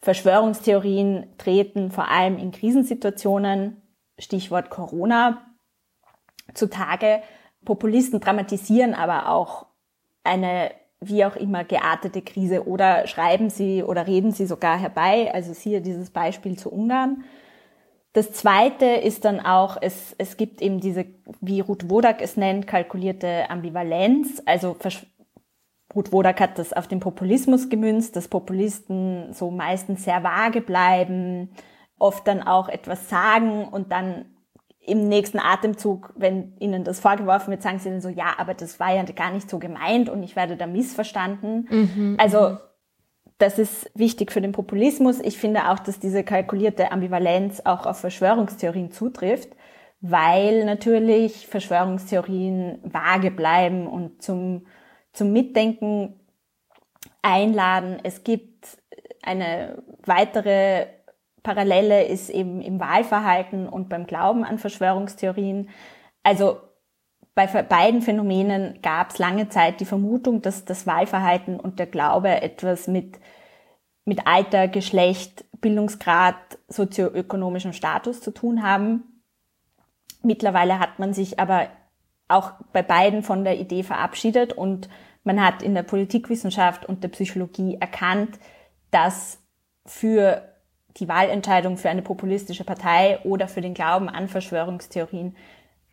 Verschwörungstheorien 0.00 1.26
treten 1.38 1.90
vor 1.90 2.08
allem 2.08 2.38
in 2.38 2.52
Krisensituationen, 2.52 3.82
Stichwort 4.18 4.70
Corona, 4.70 5.42
zutage. 6.52 7.22
Populisten 7.64 8.20
dramatisieren 8.20 8.94
aber 8.94 9.28
auch 9.28 9.66
eine 10.22 10.70
wie 11.00 11.24
auch 11.24 11.36
immer 11.36 11.64
geartete 11.64 12.22
Krise 12.22 12.66
oder 12.66 13.06
schreiben 13.06 13.50
sie 13.50 13.82
oder 13.82 14.06
reden 14.06 14.32
sie 14.32 14.46
sogar 14.46 14.78
herbei. 14.78 15.30
Also 15.32 15.52
siehe 15.52 15.80
dieses 15.80 16.10
Beispiel 16.10 16.58
zu 16.58 16.72
Ungarn. 16.72 17.24
Das 18.14 18.30
zweite 18.30 18.86
ist 18.86 19.24
dann 19.24 19.40
auch, 19.40 19.76
es, 19.80 20.14
es 20.18 20.36
gibt 20.36 20.62
eben 20.62 20.78
diese, 20.78 21.04
wie 21.40 21.58
Ruth 21.58 21.90
Wodak 21.90 22.22
es 22.22 22.36
nennt, 22.36 22.68
kalkulierte 22.68 23.50
Ambivalenz. 23.50 24.40
Also 24.46 24.76
Ruth 25.92 26.12
Wodak 26.12 26.40
hat 26.40 26.60
das 26.60 26.72
auf 26.72 26.86
den 26.86 27.00
Populismus 27.00 27.68
gemünzt, 27.68 28.14
dass 28.14 28.28
Populisten 28.28 29.32
so 29.32 29.50
meistens 29.50 30.04
sehr 30.04 30.22
vage 30.22 30.60
bleiben, 30.60 31.50
oft 31.98 32.26
dann 32.28 32.44
auch 32.44 32.68
etwas 32.68 33.08
sagen 33.08 33.66
und 33.66 33.90
dann 33.90 34.26
im 34.78 35.08
nächsten 35.08 35.40
Atemzug, 35.40 36.12
wenn 36.14 36.56
ihnen 36.58 36.84
das 36.84 37.00
vorgeworfen 37.00 37.50
wird, 37.50 37.62
sagen 37.62 37.80
sie 37.80 37.90
dann 37.90 38.00
so, 38.00 38.10
ja, 38.10 38.34
aber 38.38 38.54
das 38.54 38.78
war 38.78 38.94
ja 38.94 39.02
gar 39.02 39.32
nicht 39.32 39.50
so 39.50 39.58
gemeint 39.58 40.08
und 40.08 40.22
ich 40.22 40.36
werde 40.36 40.56
da 40.56 40.68
missverstanden. 40.68 41.66
Mhm. 41.68 42.16
Also 42.20 42.58
das 43.38 43.58
ist 43.58 43.90
wichtig 43.94 44.32
für 44.32 44.40
den 44.40 44.52
Populismus. 44.52 45.20
Ich 45.20 45.38
finde 45.38 45.70
auch, 45.70 45.78
dass 45.78 45.98
diese 45.98 46.22
kalkulierte 46.24 46.92
Ambivalenz 46.92 47.60
auch 47.64 47.86
auf 47.86 47.98
Verschwörungstheorien 47.98 48.92
zutrifft, 48.92 49.50
weil 50.00 50.64
natürlich 50.64 51.46
Verschwörungstheorien 51.46 52.78
vage 52.84 53.30
bleiben 53.30 53.86
und 53.86 54.22
zum, 54.22 54.66
zum 55.12 55.32
Mitdenken 55.32 56.20
einladen. 57.22 57.98
Es 58.02 58.22
gibt 58.22 58.78
eine 59.22 59.82
weitere 60.04 60.86
Parallele 61.42 62.04
ist 62.06 62.30
eben 62.30 62.62
im 62.62 62.80
Wahlverhalten 62.80 63.68
und 63.68 63.88
beim 63.88 64.06
Glauben 64.06 64.44
an 64.44 64.58
Verschwörungstheorien. 64.58 65.68
Also 66.22 66.58
bei 67.34 67.46
beiden 67.46 68.00
Phänomenen 68.00 68.80
gab 68.80 69.10
es 69.10 69.18
lange 69.18 69.48
Zeit 69.48 69.80
die 69.80 69.84
Vermutung, 69.84 70.40
dass 70.40 70.64
das 70.64 70.86
Wahlverhalten 70.86 71.58
und 71.58 71.78
der 71.78 71.86
Glaube 71.86 72.42
etwas 72.42 72.86
mit, 72.86 73.18
mit 74.04 74.26
Alter, 74.26 74.68
Geschlecht, 74.68 75.44
Bildungsgrad, 75.60 76.36
sozioökonomischem 76.68 77.72
Status 77.72 78.20
zu 78.20 78.30
tun 78.30 78.62
haben. 78.62 79.22
Mittlerweile 80.22 80.78
hat 80.78 80.98
man 80.98 81.12
sich 81.12 81.40
aber 81.40 81.68
auch 82.28 82.52
bei 82.72 82.82
beiden 82.82 83.22
von 83.22 83.44
der 83.44 83.58
Idee 83.58 83.82
verabschiedet 83.82 84.52
und 84.52 84.88
man 85.24 85.44
hat 85.44 85.62
in 85.62 85.74
der 85.74 85.82
Politikwissenschaft 85.82 86.86
und 86.86 87.02
der 87.02 87.08
Psychologie 87.08 87.78
erkannt, 87.80 88.38
dass 88.90 89.40
für 89.84 90.42
die 90.96 91.08
Wahlentscheidung 91.08 91.76
für 91.76 91.90
eine 91.90 92.02
populistische 92.02 92.64
Partei 92.64 93.18
oder 93.24 93.48
für 93.48 93.60
den 93.60 93.74
Glauben 93.74 94.08
an 94.08 94.28
Verschwörungstheorien 94.28 95.36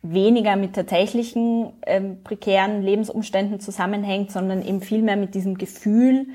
weniger 0.02 0.56
mit 0.56 0.74
tatsächlichen 0.74 1.72
ähm, 1.86 2.22
prekären 2.24 2.82
Lebensumständen 2.82 3.60
zusammenhängt, 3.60 4.32
sondern 4.32 4.62
eben 4.62 4.80
vielmehr 4.80 5.16
mit 5.16 5.34
diesem 5.34 5.56
Gefühl, 5.56 6.26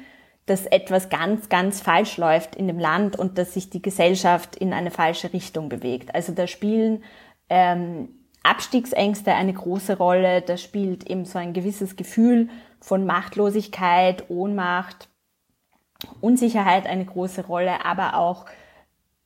dass 0.45 0.65
etwas 0.65 1.09
ganz, 1.09 1.50
ganz 1.50 1.81
falsch 1.81 2.17
läuft 2.17 2.55
in 2.55 2.67
dem 2.67 2.79
Land 2.79 3.19
und 3.19 3.38
dass 3.38 3.53
sich 3.53 3.69
die 3.69 3.81
Gesellschaft 3.81 4.55
in 4.55 4.71
eine 4.71 4.91
falsche 4.91 5.33
Richtung 5.33 5.67
bewegt. 5.67 6.15
Also 6.15 6.31
da 6.31 6.47
spielen 6.47 7.03
ähm, 7.50 8.09
Abstiegsängste 8.43 9.33
eine 9.33 9.51
große 9.51 9.97
Rolle, 9.97 10.41
da 10.41 10.55
spielt 10.55 11.09
eben 11.09 11.25
so 11.25 11.38
ein 11.38 11.51
gewisses 11.51 11.97
Gefühl 11.97 12.47
von 12.79 13.05
Machtlosigkeit, 13.05 14.29
Ohnmacht, 14.29 15.09
Unsicherheit 16.21 16.88
eine 16.88 17.03
große 17.03 17.45
Rolle, 17.45 17.83
aber 17.86 18.15
auch 18.15 18.45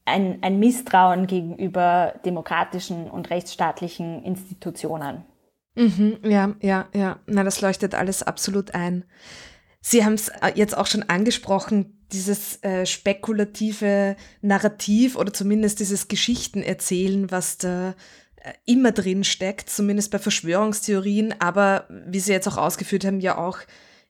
ein, 0.06 0.40
ein 0.42 0.60
Misstrauen 0.60 1.28
gegenüber 1.28 2.16
demokratischen 2.26 3.10
und 3.10 3.30
rechtsstaatlichen 3.30 4.24
Institutionen. 4.24 5.26
Mhm, 5.76 6.18
ja, 6.24 6.56
ja, 6.62 6.88
ja. 6.94 7.20
Na, 7.28 7.44
das 7.44 7.62
leuchtet 7.62 7.96
alles 7.96 8.24
absolut 8.24 8.74
ein. 8.74 9.06
Sie 9.80 10.06
haben 10.06 10.14
es 10.14 10.30
äh, 10.30 10.52
jetzt 10.56 10.78
auch 10.78 10.86
schon 10.86 11.04
angesprochen, 11.04 11.98
dieses 12.12 12.62
äh, 12.64 12.86
spekulative 12.86 14.16
Narrativ 14.42 15.16
oder 15.16 15.34
zumindest 15.34 15.80
dieses 15.80 16.08
Geschichtenerzählen, 16.08 17.32
was 17.32 17.58
da 17.58 17.96
äh, 18.36 18.54
immer 18.66 18.92
drin 18.92 19.24
steckt, 19.24 19.70
zumindest 19.70 20.12
bei 20.12 20.20
Verschwörungstheorien, 20.20 21.36
aber 21.40 21.88
wie 21.90 22.20
Sie 22.20 22.32
jetzt 22.32 22.48
auch 22.48 22.58
ausgeführt 22.58 23.06
haben, 23.06 23.22
ja 23.22 23.38
auch 23.38 23.60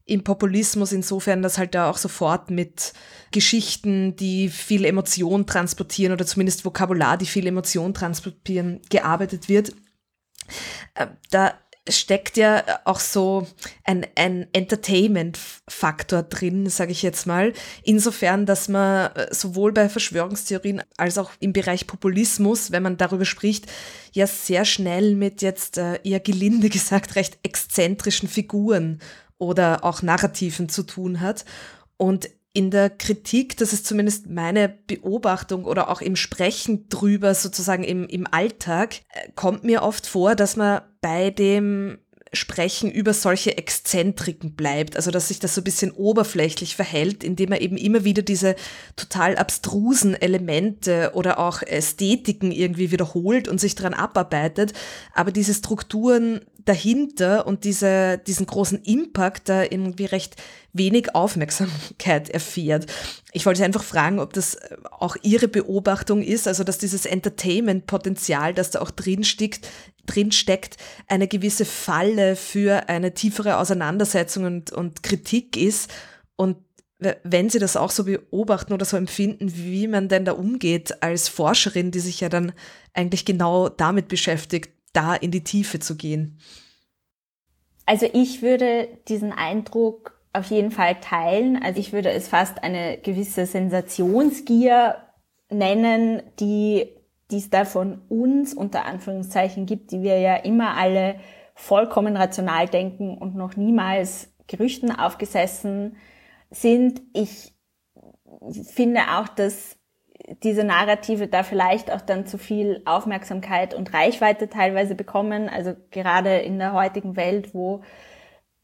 im 0.05 0.24
Populismus 0.24 0.91
insofern, 0.91 1.41
dass 1.41 1.58
halt 1.58 1.75
da 1.75 1.89
auch 1.89 1.98
sofort 1.98 2.50
mit 2.51 2.93
Geschichten, 3.31 4.15
die 4.15 4.50
viel 4.50 4.86
Emotion 4.86 5.46
transportieren 5.46 6.13
oder 6.13 6.25
zumindest 6.25 6.65
Vokabular, 6.65 7.17
die 7.17 7.25
viel 7.25 7.48
Emotion 7.48 7.93
transportieren, 7.93 8.81
gearbeitet 8.89 9.48
wird. 9.48 9.74
Äh, 10.96 11.08
da 11.29 11.53
steckt 11.89 12.38
ja 12.38 12.63
auch 12.86 13.00
so 13.00 13.48
ein, 13.84 14.05
ein 14.15 14.48
Entertainment-Faktor 14.53 16.24
drin, 16.24 16.70
sage 16.70 16.91
ich 16.91 17.01
jetzt 17.01 17.25
mal. 17.25 17.53
Insofern, 17.84 18.46
dass 18.46 18.67
man 18.67 19.12
äh, 19.15 19.34
sowohl 19.34 19.72
bei 19.72 19.89
Verschwörungstheorien 19.89 20.84
als 20.98 21.17
auch 21.17 21.31
im 21.39 21.53
Bereich 21.53 21.88
Populismus, 21.88 22.72
wenn 22.72 22.84
man 22.84 22.98
darüber 22.98 23.25
spricht, 23.25 23.65
ja 24.13 24.27
sehr 24.27 24.65
schnell 24.65 25.15
mit 25.15 25.41
jetzt 25.41 25.77
äh, 25.77 26.00
eher 26.03 26.20
gelinde 26.20 26.70
gesagt 26.70 27.15
recht 27.15 27.39
exzentrischen 27.43 28.29
Figuren 28.29 29.00
oder 29.41 29.83
auch 29.83 30.03
Narrativen 30.03 30.69
zu 30.69 30.83
tun 30.83 31.19
hat. 31.19 31.45
Und 31.98 32.29
in 32.53 32.69
der 32.69 32.89
Kritik, 32.89 33.57
das 33.57 33.74
ist 33.74 33.88
zumindest 33.88 34.29
meine 34.29 34.69
Beobachtung 34.69 35.65
oder 35.65 35.89
auch 35.89 36.01
im 36.01 36.15
Sprechen 36.15 36.88
drüber, 36.89 37.33
sozusagen 37.33 37.83
im, 37.83 38.07
im 38.07 38.27
Alltag, 38.29 39.01
äh, 39.10 39.31
kommt 39.36 39.63
mir 39.63 39.81
oft 39.81 40.05
vor, 40.05 40.36
dass 40.36 40.57
man 40.57 40.81
bei 41.01 41.31
dem 41.31 41.98
Sprechen 42.33 42.89
über 42.89 43.13
solche 43.13 43.57
Exzentriken 43.57 44.53
bleibt. 44.55 44.95
Also 44.95 45.11
dass 45.11 45.27
sich 45.27 45.39
das 45.39 45.53
so 45.53 45.61
ein 45.61 45.65
bisschen 45.65 45.91
oberflächlich 45.91 46.77
verhält, 46.77 47.23
indem 47.23 47.51
er 47.51 47.61
eben 47.61 47.75
immer 47.75 48.05
wieder 48.05 48.21
diese 48.21 48.55
total 48.95 49.35
abstrusen 49.35 50.15
Elemente 50.15 51.11
oder 51.13 51.39
auch 51.39 51.61
Ästhetiken 51.61 52.51
irgendwie 52.51 52.91
wiederholt 52.91 53.50
und 53.50 53.59
sich 53.59 53.75
dran 53.75 53.93
abarbeitet. 53.93 54.71
Aber 55.13 55.31
diese 55.31 55.53
Strukturen 55.53 56.39
dahinter 56.65 57.47
und 57.47 57.63
diese, 57.63 58.19
diesen 58.19 58.45
großen 58.45 58.81
Impact 58.83 59.50
da 59.50 59.63
irgendwie 59.63 60.05
recht 60.05 60.35
wenig 60.73 61.15
Aufmerksamkeit 61.15 62.29
erfährt. 62.29 62.85
Ich 63.33 63.45
wollte 63.45 63.65
einfach 63.65 63.83
fragen, 63.83 64.19
ob 64.19 64.33
das 64.33 64.57
auch 64.91 65.17
Ihre 65.21 65.47
Beobachtung 65.47 66.21
ist, 66.21 66.47
also 66.47 66.63
dass 66.63 66.77
dieses 66.77 67.05
Entertainment-Potenzial, 67.05 68.53
das 68.53 68.71
da 68.71 68.81
auch 68.81 68.91
drinsteckt, 70.12 70.51
drinsteckt, 70.51 70.77
eine 71.08 71.27
gewisse 71.27 71.65
Falle 71.65 72.36
für 72.36 72.89
eine 72.89 73.13
tiefere 73.13 73.58
Auseinandersetzung 73.58 74.46
und, 74.46 74.72
und 74.72 75.03
Kritik 75.03 75.58
ist 75.58 75.91
und 76.36 76.58
wenn 77.24 77.50
Sie 77.50 77.58
das 77.58 77.77
auch 77.77 77.89
so 77.89 78.03
beobachten 78.03 78.74
oder 78.74 78.86
so 78.86 78.96
empfinden, 78.96 79.51
wie 79.56 79.88
man 79.88 80.08
denn 80.08 80.24
da 80.24 80.34
umgeht 80.34 81.01
als 81.01 81.30
Forscherin, 81.30 81.89
die 81.89 82.00
sich 82.00 82.20
ja 82.20 82.30
dann 82.30 82.53
eigentlich 82.94 83.25
genau 83.25 83.70
damit 83.70 84.08
beschäftigt, 84.08 84.70
da 84.94 85.15
in 85.15 85.32
die 85.32 85.44
Tiefe 85.44 85.80
zu 85.80 85.96
gehen? 85.96 86.38
Also 87.88 88.08
ich 88.13 88.44
würde 88.44 88.88
diesen 89.08 89.32
Eindruck 89.32 90.15
auf 90.32 90.46
jeden 90.51 90.70
Fall 90.70 91.01
teilen. 91.01 91.60
Also 91.63 91.80
ich 91.80 91.91
würde 91.91 92.12
es 92.12 92.27
fast 92.27 92.63
eine 92.63 93.00
gewisse 93.00 93.48
Sensationsgier 93.48 94.98
nennen, 95.50 96.22
die 96.39 96.88
es 97.38 97.50
da 97.50 97.65
von 97.65 98.01
uns 98.09 98.53
unter 98.53 98.85
Anführungszeichen 98.85 99.65
gibt, 99.65 99.91
die 99.91 100.01
wir 100.01 100.19
ja 100.19 100.35
immer 100.35 100.77
alle 100.77 101.15
vollkommen 101.55 102.17
rational 102.17 102.67
denken 102.67 103.17
und 103.17 103.35
noch 103.35 103.55
niemals 103.55 104.33
Gerüchten 104.47 104.91
aufgesessen 104.91 105.97
sind. 106.50 107.01
Ich 107.13 107.53
finde 108.73 109.01
auch, 109.15 109.27
dass 109.27 109.77
diese 110.43 110.63
Narrative 110.63 111.27
da 111.27 111.43
vielleicht 111.43 111.91
auch 111.91 112.01
dann 112.01 112.25
zu 112.25 112.38
viel 112.38 112.81
Aufmerksamkeit 112.85 113.73
und 113.73 113.93
Reichweite 113.93 114.50
teilweise 114.50 114.95
bekommen. 114.95 115.50
Also 115.50 115.73
gerade 115.91 116.38
in 116.38 116.59
der 116.59 116.73
heutigen 116.73 117.15
Welt, 117.15 117.53
wo 117.53 117.81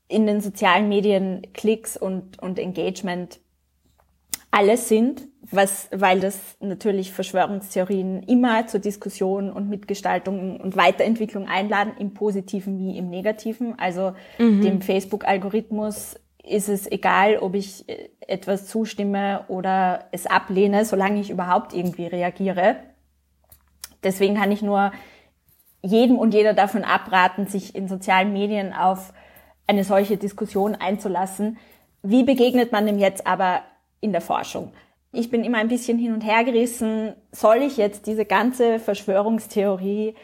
in 0.08 0.26
den 0.26 0.42
sozialen 0.42 0.88
Medien 0.88 1.42
Klicks 1.54 1.98
und, 1.98 2.40
und 2.42 2.60
Engagement 2.60 3.40
alles 4.52 4.88
sind, 4.88 5.28
was, 5.42 5.90
weil 5.92 6.20
das 6.20 6.58
natürlich 6.60 7.12
Verschwörungstheorien 7.12 8.24
immer 8.24 8.68
zur 8.68 8.80
Diskussion 8.80 9.52
und 9.52 9.70
Mitgestaltung 9.70 10.60
und 10.60 10.76
Weiterentwicklung 10.76 11.48
einladen, 11.48 11.94
im 12.00 12.14
Positiven 12.14 12.78
wie 12.78 12.98
im 12.98 13.10
Negativen. 13.10 13.78
Also 13.78 14.14
mhm. 14.38 14.62
dem 14.62 14.82
Facebook-Algorithmus 14.82 16.20
ist 16.44 16.70
es 16.70 16.90
egal, 16.90 17.38
ob 17.38 17.56
ich 17.56 17.88
äh, 17.88 18.10
etwas 18.20 18.68
zustimme 18.68 19.46
oder 19.48 20.06
es 20.12 20.26
ablehne, 20.26 20.86
solange 20.86 21.20
ich 21.20 21.30
überhaupt 21.30 21.74
irgendwie 21.74 22.08
reagiere. 22.08 22.78
Deswegen 24.04 24.36
kann 24.36 24.52
ich 24.52 24.62
nur 24.62 24.92
jedem 25.82 26.18
und 26.18 26.34
jeder 26.34 26.54
davon 26.54 26.84
abraten, 26.84 27.48
sich 27.48 27.76
in 27.76 27.88
sozialen 27.88 28.34
Medien 28.34 28.74
auf 28.74 29.14
eine 29.68 29.84
solche 29.84 30.18
Diskussion 30.18 30.76
einzulassen. 30.76 31.58
Wie 32.04 32.24
begegnet 32.24 32.72
man 32.72 32.86
dem 32.86 33.00
jetzt 33.00 33.28
aber 33.28 33.62
in 34.00 34.12
der 34.12 34.22
Forschung? 34.22 34.72
Ich 35.12 35.30
bin 35.30 35.44
immer 35.44 35.58
ein 35.58 35.70
bisschen 35.70 35.98
hin 35.98 36.14
und 36.14 36.22
her 36.22 36.44
gerissen. 36.44 37.14
Soll 37.32 37.58
ich 37.58 37.78
jetzt 37.78 38.08
diese 38.08 38.26
ganze 38.26 38.80
Verschwörungstheorie 38.80 40.16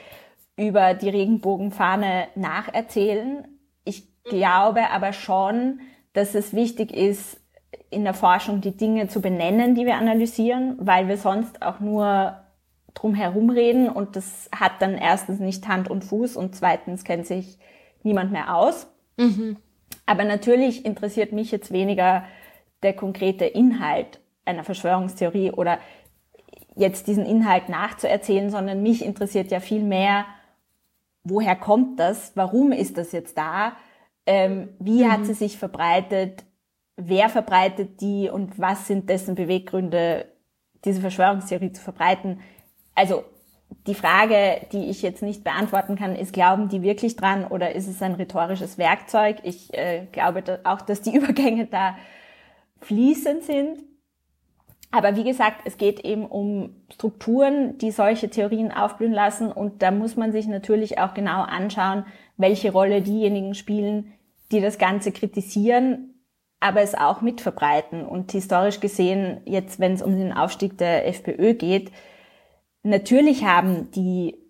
über 0.56 0.94
die 0.94 1.10
Regenbogenfahne 1.10 2.28
nacherzählen. 2.36 3.48
Ich 3.86 4.24
glaube 4.24 4.90
aber 4.92 5.14
schon, 5.14 5.80
dass 6.14 6.36
es 6.36 6.54
wichtig 6.54 6.92
ist, 6.92 7.40
in 7.90 8.04
der 8.04 8.14
Forschung 8.14 8.62
die 8.62 8.76
Dinge 8.76 9.08
zu 9.08 9.22
benennen, 9.22 9.76
die 9.76 9.86
wir 9.86 9.96
analysieren, 9.96 10.78
weil 10.80 11.08
wir 11.08 11.18
sonst 11.18 11.62
auch 11.62 11.80
nur 11.80 12.38
drum 12.94 13.16
herum 13.16 13.50
reden 13.50 13.90
und 13.90 14.16
das 14.16 14.50
hat 14.56 14.74
dann 14.80 14.96
erstens 14.96 15.40
nicht 15.40 15.68
Hand 15.68 15.90
und 15.90 16.04
Fuß 16.04 16.36
und 16.36 16.56
zweitens 16.56 17.04
kennt 17.04 17.26
sich 17.26 17.58
niemand 18.04 18.32
mehr 18.32 18.56
aus. 18.56 18.88
Mhm. 19.18 19.58
Aber 20.06 20.24
natürlich 20.24 20.86
interessiert 20.86 21.32
mich 21.32 21.52
jetzt 21.52 21.72
weniger 21.72 22.26
der 22.84 22.94
konkrete 22.94 23.46
Inhalt 23.46 24.20
einer 24.46 24.64
Verschwörungstheorie 24.64 25.52
oder 25.52 25.80
jetzt 26.76 27.08
diesen 27.08 27.26
Inhalt 27.26 27.70
nachzuerzählen, 27.70 28.50
sondern 28.50 28.82
mich 28.82 29.06
interessiert 29.06 29.52
ja 29.52 29.60
viel 29.60 29.84
mehr, 29.84 30.26
woher 31.24 31.56
kommt 31.56 32.00
das, 32.00 32.34
warum 32.36 32.72
ist 32.72 32.98
das 32.98 33.12
jetzt 33.12 33.38
da, 33.38 33.74
ähm, 34.26 34.70
wie 34.80 35.04
mhm. 35.04 35.12
hat 35.12 35.26
sie 35.26 35.34
sich 35.34 35.58
verbreitet, 35.58 36.44
wer 36.96 37.30
verbreitet 37.30 38.02
die 38.02 38.30
und 38.30 38.60
was 38.60 38.88
sind 38.88 39.10
dessen 39.10 39.36
Beweggründe, 39.36 40.26
diese 40.86 41.02
Verschwörungstheorie 41.02 41.72
zu 41.72 41.82
verbreiten. 41.82 42.42
Also 42.96 43.24
die 43.88 43.96
Frage, 43.96 44.68
die 44.72 44.90
ich 44.90 45.02
jetzt 45.02 45.24
nicht 45.24 45.44
beantworten 45.44 45.96
kann, 45.96 46.16
ist, 46.16 46.34
glauben 46.34 46.70
die 46.70 46.84
wirklich 46.84 47.16
dran 47.16 47.46
oder 47.46 47.74
ist 47.74 47.88
es 47.88 48.02
ein 48.02 48.14
rhetorisches 48.14 48.78
Werkzeug? 48.78 49.38
Ich 49.44 49.74
äh, 49.74 50.08
glaube 50.12 50.60
auch, 50.64 50.82
dass 50.82 51.02
die 51.02 51.16
Übergänge 51.16 51.66
da 51.68 51.96
fließend 52.86 53.44
sind. 53.44 53.84
Aber 54.92 55.16
wie 55.16 55.24
gesagt, 55.24 55.62
es 55.66 55.78
geht 55.78 56.02
eben 56.02 56.26
um 56.26 56.76
Strukturen, 56.94 57.80
die 57.80 57.90
solche 57.90 58.30
Theorien 58.30 58.72
aufblühen 58.72 59.12
lassen. 59.12 59.52
Und 59.52 59.82
da 59.82 59.90
muss 59.90 60.16
man 60.16 60.32
sich 60.32 60.48
natürlich 60.48 61.00
auch 61.00 61.16
genau 61.16 61.42
anschauen, 61.42 62.06
welche 62.38 62.72
Rolle 62.72 63.02
diejenigen 63.02 63.56
spielen, 63.56 64.14
die 64.52 64.62
das 64.62 64.78
Ganze 64.78 65.12
kritisieren, 65.12 66.14
aber 66.60 66.82
es 66.82 66.94
auch 66.94 67.22
mitverbreiten. 67.22 68.06
Und 68.06 68.32
historisch 68.32 68.82
gesehen, 68.82 69.42
jetzt 69.46 69.80
wenn 69.80 69.94
es 69.94 70.04
um 70.04 70.16
den 70.16 70.32
Aufstieg 70.32 70.78
der 70.78 71.08
FPÖ 71.08 71.56
geht, 71.56 71.92
natürlich 72.84 73.46
haben 73.46 73.90
die 73.92 74.43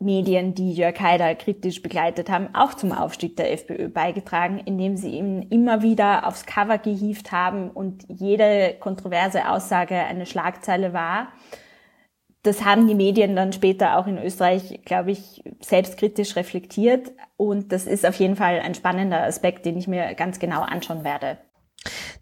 Medien, 0.00 0.54
die 0.54 0.72
Jörg 0.72 1.00
Haider 1.00 1.34
kritisch 1.34 1.82
begleitet 1.82 2.30
haben, 2.30 2.54
auch 2.54 2.74
zum 2.74 2.92
Aufstieg 2.92 3.36
der 3.36 3.52
FPÖ 3.52 3.88
beigetragen, 3.88 4.60
indem 4.64 4.96
sie 4.96 5.10
ihn 5.10 5.42
immer 5.42 5.82
wieder 5.82 6.26
aufs 6.26 6.46
Cover 6.46 6.78
gehievt 6.78 7.32
haben 7.32 7.70
und 7.70 8.04
jede 8.08 8.76
kontroverse 8.78 9.48
Aussage 9.48 9.96
eine 9.96 10.26
Schlagzeile 10.26 10.92
war. 10.92 11.32
Das 12.42 12.64
haben 12.64 12.86
die 12.86 12.94
Medien 12.94 13.34
dann 13.34 13.52
später 13.52 13.98
auch 13.98 14.06
in 14.06 14.18
Österreich, 14.18 14.82
glaube 14.84 15.10
ich, 15.10 15.42
selbstkritisch 15.60 16.36
reflektiert. 16.36 17.10
Und 17.36 17.72
das 17.72 17.86
ist 17.86 18.06
auf 18.06 18.14
jeden 18.14 18.36
Fall 18.36 18.60
ein 18.60 18.74
spannender 18.74 19.24
Aspekt, 19.24 19.66
den 19.66 19.76
ich 19.76 19.88
mir 19.88 20.14
ganz 20.14 20.38
genau 20.38 20.62
anschauen 20.62 21.02
werde. 21.02 21.38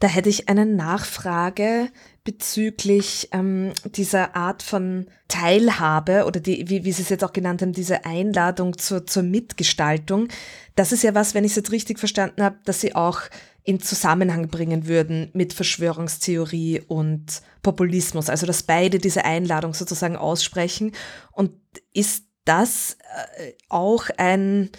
Da 0.00 0.08
hätte 0.08 0.28
ich 0.28 0.48
eine 0.48 0.66
Nachfrage 0.66 1.88
bezüglich 2.24 3.28
ähm, 3.32 3.72
dieser 3.84 4.34
Art 4.36 4.62
von 4.62 5.06
Teilhabe 5.28 6.24
oder 6.26 6.40
die, 6.40 6.68
wie, 6.68 6.84
wie 6.84 6.92
Sie 6.92 7.02
es 7.02 7.08
jetzt 7.08 7.24
auch 7.24 7.32
genannt 7.32 7.62
haben, 7.62 7.72
diese 7.72 8.04
Einladung 8.04 8.76
zur, 8.76 9.06
zur 9.06 9.22
Mitgestaltung. 9.22 10.28
Das 10.74 10.92
ist 10.92 11.02
ja 11.02 11.14
was, 11.14 11.34
wenn 11.34 11.44
ich 11.44 11.52
es 11.52 11.56
jetzt 11.56 11.72
richtig 11.72 11.98
verstanden 11.98 12.42
habe, 12.42 12.56
dass 12.64 12.80
Sie 12.80 12.94
auch 12.94 13.20
in 13.62 13.80
Zusammenhang 13.80 14.48
bringen 14.48 14.86
würden 14.86 15.30
mit 15.32 15.52
Verschwörungstheorie 15.52 16.82
und 16.86 17.42
Populismus. 17.62 18.28
Also 18.28 18.46
dass 18.46 18.62
beide 18.62 18.98
diese 18.98 19.24
Einladung 19.24 19.74
sozusagen 19.74 20.16
aussprechen. 20.16 20.92
Und 21.32 21.52
ist 21.92 22.24
das 22.44 22.96
äh, 23.38 23.52
auch 23.68 24.08
ein 24.18 24.70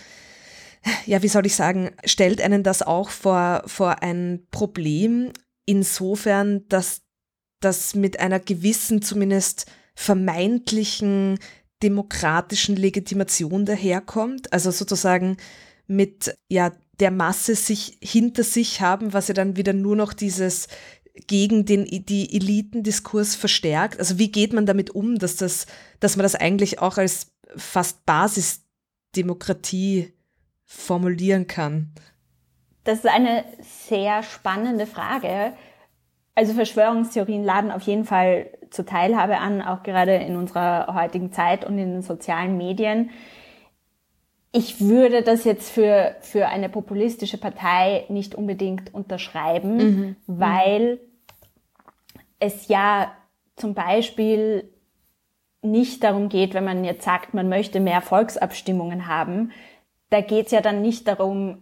ja, 1.06 1.22
wie 1.24 1.28
soll 1.28 1.46
ich 1.46 1.56
sagen, 1.56 1.92
stellt 2.06 2.42
einen 2.42 2.64
das 2.64 2.82
auch 2.82 3.10
vor, 3.10 3.64
vor 3.66 4.02
ein 4.02 4.46
Problem, 4.52 5.32
insofern, 5.66 6.68
dass 6.70 7.02
das 7.60 7.96
mit 7.96 8.20
einer 8.20 8.40
gewissen, 8.40 9.02
zumindest 9.02 9.66
vermeintlichen 9.96 11.40
demokratischen 11.84 12.76
Legitimation 12.76 13.66
daherkommt, 13.66 14.54
also 14.54 14.72
sozusagen 14.72 15.38
mit 15.88 16.36
ja 16.50 16.72
der 17.00 17.12
Masse 17.12 17.56
sich 17.56 17.98
hinter 18.02 18.44
sich 18.44 18.82
haben, 18.82 19.14
was 19.14 19.28
ja 19.28 19.34
dann 19.34 19.56
wieder 19.56 19.74
nur 19.74 19.96
noch 19.96 20.14
dieses 20.14 20.68
gegen 21.28 21.66
den 21.66 21.86
die 21.86 22.36
Elitendiskurs 22.36 23.36
verstärkt. 23.36 24.00
Also 24.00 24.20
wie 24.20 24.32
geht 24.32 24.54
man 24.54 24.68
damit 24.68 24.92
um, 24.92 25.18
dass 25.18 25.36
das, 25.36 25.66
dass 26.00 26.16
man 26.16 26.24
das 26.24 26.36
eigentlich 26.36 26.80
auch 26.80 26.98
als 26.98 27.34
fast 27.56 28.06
Basisdemokratie 28.06 30.14
formulieren 30.68 31.48
kann? 31.48 31.94
Das 32.84 33.00
ist 33.00 33.08
eine 33.08 33.44
sehr 33.62 34.22
spannende 34.22 34.86
Frage. 34.86 35.54
Also 36.36 36.54
Verschwörungstheorien 36.54 37.44
laden 37.44 37.72
auf 37.72 37.82
jeden 37.84 38.06
Fall 38.06 38.52
zur 38.70 38.86
Teilhabe 38.86 39.40
an, 39.40 39.62
auch 39.62 39.82
gerade 39.82 40.16
in 40.16 40.36
unserer 40.36 40.94
heutigen 40.94 41.32
Zeit 41.32 41.66
und 41.66 41.80
in 41.80 41.94
den 41.94 42.02
sozialen 42.04 42.58
Medien. 42.58 43.10
Ich 44.52 44.80
würde 44.82 45.24
das 45.24 45.46
jetzt 45.46 45.72
für, 45.72 46.16
für 46.22 46.48
eine 46.48 46.70
populistische 46.70 47.38
Partei 47.38 48.06
nicht 48.10 48.36
unbedingt 48.36 48.94
unterschreiben, 48.94 49.78
mhm. 49.78 50.16
weil 50.28 51.00
es 52.40 52.68
ja 52.68 53.12
zum 53.56 53.74
Beispiel 53.74 54.70
nicht 55.62 56.04
darum 56.04 56.30
geht, 56.30 56.54
wenn 56.54 56.64
man 56.64 56.84
jetzt 56.84 57.04
sagt, 57.04 57.34
man 57.34 57.50
möchte 57.50 57.80
mehr 57.80 58.02
Volksabstimmungen 58.02 59.08
haben, 59.08 59.52
da 60.10 60.22
geht's 60.22 60.52
ja 60.52 60.62
dann 60.62 60.82
nicht 60.82 61.08
darum, 61.08 61.60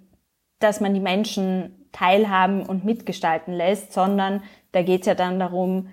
dass 0.60 0.81
man 0.81 0.93
die 0.93 0.99
Menschen 0.99 1.88
teilhaben 1.91 2.65
und 2.65 2.86
mitgestalten 2.86 3.53
lässt, 3.53 3.93
sondern 3.93 4.43
da 4.71 4.84
geht's 4.84 5.08
ja 5.08 5.15
dann 5.15 5.39
darum, 5.39 5.89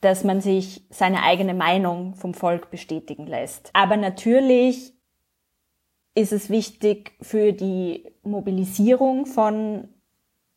dass 0.00 0.24
man 0.24 0.40
sich 0.40 0.84
seine 0.90 1.22
eigene 1.22 1.54
Meinung 1.54 2.14
vom 2.14 2.34
Volk 2.34 2.70
bestätigen 2.70 3.26
lässt. 3.26 3.70
Aber 3.72 3.96
natürlich 3.96 4.92
ist 6.14 6.32
es 6.32 6.50
wichtig 6.50 7.12
für 7.20 7.52
die 7.52 8.06
Mobilisierung 8.22 9.26
von, 9.26 9.88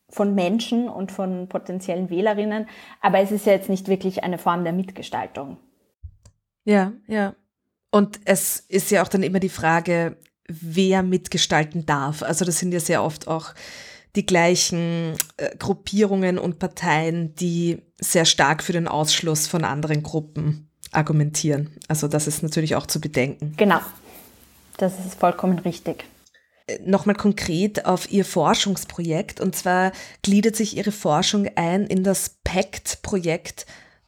von 0.10 0.36
Menschen 0.36 0.88
und 0.90 1.12
von 1.12 1.50
potenziellen 1.50 2.10
Wählerinnen, 2.10 2.68
aber 3.02 3.20
es 3.20 3.32
ist 3.32 3.46
ja 3.46 3.54
jetzt 3.54 3.70
nicht 3.70 3.88
wirklich 3.88 4.24
eine 4.24 4.38
Form 4.38 4.64
der 4.64 4.74
Mitgestaltung. 4.74 5.58
Ja, 6.64 6.92
ja. 7.08 7.34
Und 7.90 8.20
es 8.26 8.60
ist 8.60 8.92
ja 8.92 9.02
auch 9.02 9.08
dann 9.08 9.24
immer 9.24 9.40
die 9.40 9.50
Frage, 9.50 10.18
wer 10.48 11.04
mitgestalten 11.04 11.86
darf. 11.86 12.24
Also 12.24 12.46
das 12.46 12.60
sind 12.60 12.74
ja 12.74 12.80
sehr 12.80 13.04
oft 13.04 13.28
auch 13.28 13.54
die 14.16 14.26
gleichen 14.26 15.16
äh, 15.38 15.56
Gruppierungen 15.58 16.40
und 16.40 16.60
Parteien, 16.60 17.36
die 17.36 17.82
sehr 18.00 18.26
stark 18.26 18.64
für 18.64 18.74
den 18.74 18.88
Ausschluss 18.88 19.48
von 19.48 19.64
anderen 19.64 20.04
Gruppen 20.04 20.70
argumentieren. 20.92 21.72
Also 21.88 22.08
das 22.08 22.28
ist 22.28 22.44
natürlich 22.44 22.76
auch 22.76 22.88
zu 22.88 23.00
bedenken. 23.00 23.54
Genau, 23.58 23.80
das 24.78 24.94
ist 25.06 25.20
vollkommen 25.20 25.60
richtig. 25.60 26.06
Äh, 26.68 26.80
nochmal 26.86 27.16
konkret 27.16 27.86
auf 27.86 28.12
Ihr 28.12 28.26
Forschungsprojekt. 28.26 29.40
Und 29.40 29.56
zwar 29.56 29.92
gliedert 30.22 30.56
sich 30.56 30.78
Ihre 30.78 30.92
Forschung 30.92 31.50
ein 31.56 31.86
in 31.86 32.04
das 32.04 32.38
PACT-Projekt 32.44 33.66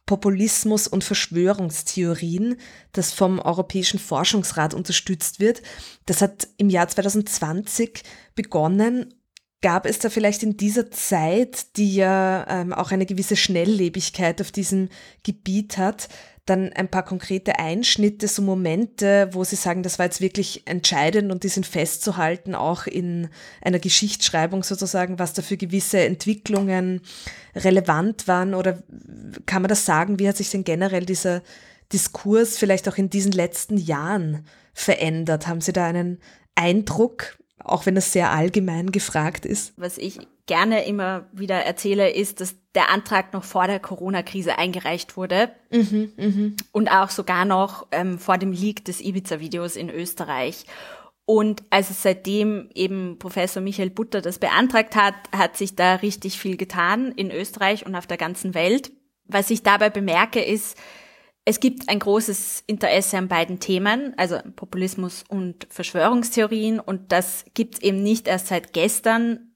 Populismus 0.09 0.87
und 0.87 1.03
Verschwörungstheorien, 1.03 2.55
das 2.93 3.13
vom 3.13 3.37
Europäischen 3.37 3.99
Forschungsrat 3.99 4.73
unterstützt 4.73 5.39
wird. 5.39 5.61
Das 6.07 6.23
hat 6.23 6.47
im 6.57 6.71
Jahr 6.71 6.87
2020 6.87 8.01
begonnen. 8.33 9.13
Gab 9.61 9.85
es 9.85 9.99
da 9.99 10.09
vielleicht 10.09 10.43
in 10.43 10.55
dieser 10.55 10.89
Zeit, 10.89 11.75
die 11.75 11.95
ja 11.95 12.45
ähm, 12.47 12.73
auch 12.73 12.91
eine 12.91 13.05
gewisse 13.05 13.35
Schnelllebigkeit 13.35 14.39
auf 14.39 14.51
diesem 14.51 14.87
Gebiet 15.23 15.77
hat, 15.77 16.07
dann 16.49 16.73
ein 16.73 16.89
paar 16.89 17.03
konkrete 17.03 17.59
Einschnitte, 17.59 18.27
so 18.27 18.41
Momente, 18.41 19.29
wo 19.33 19.43
Sie 19.43 19.55
sagen, 19.55 19.83
das 19.83 19.99
war 19.99 20.05
jetzt 20.05 20.21
wirklich 20.21 20.63
entscheidend 20.65 21.31
und 21.31 21.43
die 21.43 21.49
sind 21.49 21.65
festzuhalten, 21.65 22.55
auch 22.55 22.87
in 22.87 23.29
einer 23.61 23.79
Geschichtsschreibung 23.79 24.63
sozusagen, 24.63 25.19
was 25.19 25.33
da 25.33 25.41
für 25.41 25.57
gewisse 25.57 25.99
Entwicklungen 25.99 27.01
relevant 27.55 28.27
waren? 28.27 28.53
Oder 28.53 28.81
kann 29.45 29.61
man 29.61 29.69
das 29.69 29.85
sagen, 29.85 30.19
wie 30.19 30.27
hat 30.27 30.37
sich 30.37 30.49
denn 30.49 30.63
generell 30.63 31.05
dieser 31.05 31.41
Diskurs 31.93 32.57
vielleicht 32.57 32.89
auch 32.89 32.97
in 32.97 33.09
diesen 33.09 33.31
letzten 33.31 33.77
Jahren 33.77 34.45
verändert? 34.73 35.47
Haben 35.47 35.61
Sie 35.61 35.73
da 35.73 35.85
einen 35.85 36.19
Eindruck, 36.55 37.37
auch 37.71 37.85
wenn 37.85 37.97
es 37.97 38.11
sehr 38.11 38.31
allgemein 38.31 38.91
gefragt 38.91 39.45
ist? 39.45 39.73
Was 39.77 39.97
ich 39.97 40.19
gerne 40.45 40.85
immer 40.85 41.27
wieder 41.31 41.57
erzähle, 41.57 42.09
ist, 42.09 42.41
dass 42.41 42.55
der 42.73 42.89
Antrag 42.89 43.33
noch 43.33 43.43
vor 43.43 43.67
der 43.67 43.79
Corona-Krise 43.79 44.57
eingereicht 44.57 45.15
wurde 45.15 45.51
mhm, 45.71 46.11
mh. 46.17 46.51
und 46.71 46.89
auch 46.89 47.09
sogar 47.09 47.45
noch 47.45 47.87
ähm, 47.91 48.19
vor 48.19 48.37
dem 48.37 48.51
Leak 48.51 48.85
des 48.85 49.01
Ibiza-Videos 49.01 49.75
in 49.75 49.89
Österreich. 49.89 50.65
Und 51.25 51.61
als 51.69 51.91
es 51.91 52.01
seitdem 52.01 52.71
eben 52.73 53.19
Professor 53.19 53.61
Michael 53.61 53.91
Butter 53.91 54.21
das 54.21 54.39
beantragt 54.39 54.95
hat, 54.95 55.13
hat 55.31 55.57
sich 55.57 55.75
da 55.75 55.95
richtig 55.95 56.39
viel 56.39 56.57
getan 56.57 57.11
in 57.11 57.29
Österreich 57.29 57.85
und 57.85 57.95
auf 57.95 58.07
der 58.07 58.17
ganzen 58.17 58.55
Welt. 58.55 58.91
Was 59.25 59.51
ich 59.51 59.61
dabei 59.61 59.91
bemerke, 59.91 60.41
ist, 60.41 60.75
es 61.45 61.59
gibt 61.59 61.89
ein 61.89 61.99
großes 61.99 62.63
Interesse 62.67 63.17
an 63.17 63.27
beiden 63.27 63.59
Themen, 63.59 64.13
also 64.17 64.37
Populismus 64.55 65.23
und 65.27 65.65
Verschwörungstheorien. 65.69 66.79
Und 66.79 67.11
das 67.11 67.45
gibt 67.53 67.75
es 67.75 67.81
eben 67.81 68.03
nicht 68.03 68.27
erst 68.27 68.47
seit 68.47 68.73
gestern, 68.73 69.53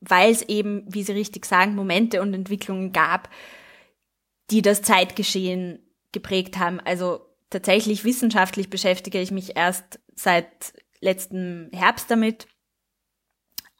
weil 0.00 0.30
es 0.30 0.42
eben, 0.42 0.84
wie 0.88 1.02
Sie 1.02 1.12
richtig 1.12 1.44
sagen, 1.44 1.74
Momente 1.74 2.22
und 2.22 2.32
Entwicklungen 2.32 2.92
gab, 2.92 3.28
die 4.50 4.62
das 4.62 4.82
Zeitgeschehen 4.82 5.80
geprägt 6.12 6.58
haben. 6.58 6.80
Also 6.80 7.20
tatsächlich 7.50 8.04
wissenschaftlich 8.04 8.70
beschäftige 8.70 9.20
ich 9.20 9.30
mich 9.30 9.56
erst 9.56 10.00
seit 10.14 10.72
letztem 11.00 11.68
Herbst 11.72 12.10
damit. 12.10 12.46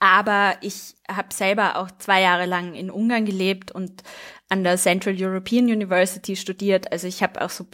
Aber 0.01 0.57
ich 0.63 0.95
habe 1.09 1.33
selber 1.33 1.77
auch 1.77 1.91
zwei 1.99 2.23
Jahre 2.23 2.47
lang 2.47 2.75
in 2.75 2.91
Ungarn 2.91 3.27
gelebt 3.27 3.71
und 3.71 4.03
an 4.49 4.65
der 4.65 4.79
Central 4.79 5.15
European 5.17 5.67
University 5.67 6.37
studiert. 6.37 6.91
Also 6.91 7.07
ich 7.07 7.23
habe 7.23 7.43
auch 7.43 7.51
so 7.51 7.67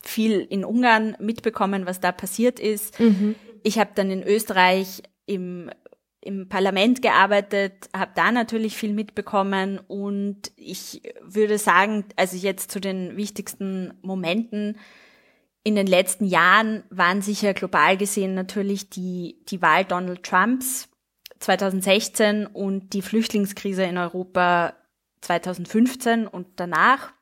viel 0.00 0.40
in 0.40 0.64
Ungarn 0.64 1.14
mitbekommen, 1.20 1.86
was 1.86 2.00
da 2.00 2.10
passiert 2.10 2.58
ist. 2.58 2.98
Mhm. 2.98 3.34
Ich 3.62 3.78
habe 3.78 3.90
dann 3.94 4.10
in 4.10 4.22
Österreich 4.22 5.02
im, 5.26 5.70
im 6.22 6.48
Parlament 6.48 7.02
gearbeitet, 7.02 7.90
habe 7.94 8.12
da 8.14 8.32
natürlich 8.32 8.76
viel 8.76 8.94
mitbekommen 8.94 9.78
und 9.86 10.52
ich 10.56 11.02
würde 11.22 11.58
sagen, 11.58 12.06
also 12.16 12.36
jetzt 12.38 12.70
zu 12.70 12.80
den 12.80 13.18
wichtigsten 13.18 13.92
Momenten 14.00 14.78
in 15.64 15.74
den 15.74 15.86
letzten 15.86 16.24
Jahren 16.24 16.84
waren 16.88 17.20
sicher 17.20 17.52
global 17.52 17.98
gesehen 17.98 18.34
natürlich 18.34 18.88
die, 18.88 19.44
die 19.48 19.60
Wahl 19.60 19.84
Donald 19.84 20.22
Trumps 20.22 20.87
2016 21.40 22.46
und 22.46 22.92
die 22.92 23.02
Flüchtlingskrise 23.02 23.84
in 23.84 23.98
Europa 23.98 24.74
2015 25.20 26.26
und 26.26 26.48
danach. 26.56 27.12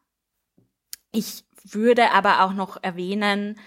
Ich 1.12 1.44
würde 1.64 2.12
aber 2.12 2.42
auch 2.42 2.52
noch 2.52 2.83
erwähnen, 2.83 3.59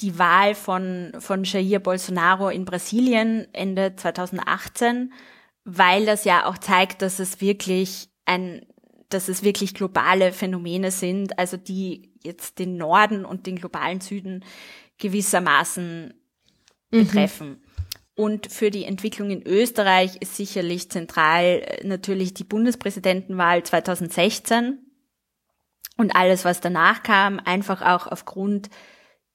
die 0.00 0.18
Wahl 0.18 0.54
von, 0.54 1.12
von 1.18 1.44
Jair 1.44 1.78
Bolsonaro 1.78 2.48
in 2.48 2.64
Brasilien 2.64 3.46
Ende 3.52 3.96
2018, 3.96 5.12
weil 5.64 6.06
das 6.06 6.24
ja 6.24 6.46
auch 6.46 6.58
zeigt, 6.58 7.02
dass 7.02 7.18
es 7.18 7.40
wirklich 7.40 8.08
ein, 8.24 8.66
dass 9.08 9.28
es 9.28 9.42
wirklich 9.42 9.74
globale 9.74 10.32
Phänomene 10.32 10.90
sind, 10.90 11.38
also 11.38 11.56
die 11.56 12.12
jetzt 12.22 12.58
den 12.58 12.76
Norden 12.76 13.24
und 13.24 13.46
den 13.46 13.56
globalen 13.56 14.00
Süden 14.00 14.44
gewissermaßen 14.98 16.14
mhm. 16.90 16.98
betreffen. 16.98 17.62
Und 18.20 18.52
für 18.52 18.70
die 18.70 18.84
Entwicklung 18.84 19.30
in 19.30 19.46
Österreich 19.46 20.16
ist 20.20 20.36
sicherlich 20.36 20.90
zentral 20.90 21.62
äh, 21.64 21.86
natürlich 21.86 22.34
die 22.34 22.44
Bundespräsidentenwahl 22.44 23.62
2016 23.62 24.78
und 25.96 26.14
alles, 26.14 26.44
was 26.44 26.60
danach 26.60 27.02
kam, 27.02 27.40
einfach 27.42 27.80
auch 27.80 28.06
aufgrund 28.06 28.68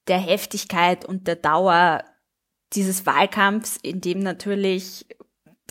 der 0.07 0.19
Heftigkeit 0.19 1.03
und 1.03 1.25
der 1.25 1.35
Dauer 1.35 2.03
dieses 2.73 3.07
Wahlkampfs, 3.07 3.77
in 3.77 4.01
dem 4.01 4.19
natürlich 4.19 5.07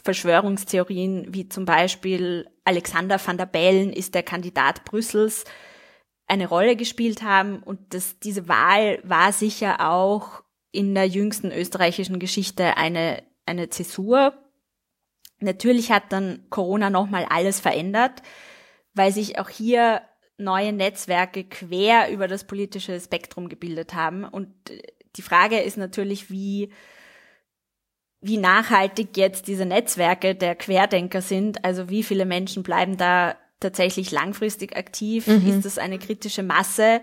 Verschwörungstheorien 0.02 1.32
wie 1.32 1.48
zum 1.48 1.66
Beispiel 1.66 2.50
Alexander 2.64 3.24
van 3.24 3.38
der 3.38 3.46
Bellen 3.46 3.92
ist 3.92 4.16
der 4.16 4.24
Kandidat 4.24 4.84
Brüssels 4.84 5.44
eine 6.26 6.48
Rolle 6.48 6.74
gespielt 6.74 7.22
haben. 7.22 7.62
Und 7.62 7.94
das, 7.94 8.18
diese 8.18 8.48
Wahl 8.48 8.98
war 9.04 9.30
sicher 9.32 9.88
auch 9.88 10.43
in 10.74 10.94
der 10.94 11.06
jüngsten 11.06 11.52
österreichischen 11.52 12.18
Geschichte 12.18 12.76
eine, 12.76 13.22
eine 13.46 13.70
Zäsur. 13.70 14.34
Natürlich 15.40 15.92
hat 15.92 16.04
dann 16.10 16.46
Corona 16.50 16.90
nochmal 16.90 17.26
alles 17.28 17.60
verändert, 17.60 18.22
weil 18.92 19.12
sich 19.12 19.38
auch 19.38 19.48
hier 19.48 20.02
neue 20.36 20.72
Netzwerke 20.72 21.44
quer 21.44 22.10
über 22.10 22.26
das 22.26 22.44
politische 22.44 22.98
Spektrum 22.98 23.48
gebildet 23.48 23.94
haben. 23.94 24.24
Und 24.24 24.48
die 25.14 25.22
Frage 25.22 25.60
ist 25.60 25.76
natürlich, 25.76 26.28
wie, 26.28 26.72
wie 28.20 28.38
nachhaltig 28.38 29.16
jetzt 29.16 29.46
diese 29.46 29.66
Netzwerke 29.66 30.34
der 30.34 30.56
Querdenker 30.56 31.22
sind. 31.22 31.64
Also 31.64 31.88
wie 31.88 32.02
viele 32.02 32.24
Menschen 32.24 32.64
bleiben 32.64 32.96
da 32.96 33.36
tatsächlich 33.60 34.10
langfristig 34.10 34.76
aktiv? 34.76 35.28
Mhm. 35.28 35.48
Ist 35.48 35.64
das 35.64 35.78
eine 35.78 36.00
kritische 36.00 36.42
Masse? 36.42 37.00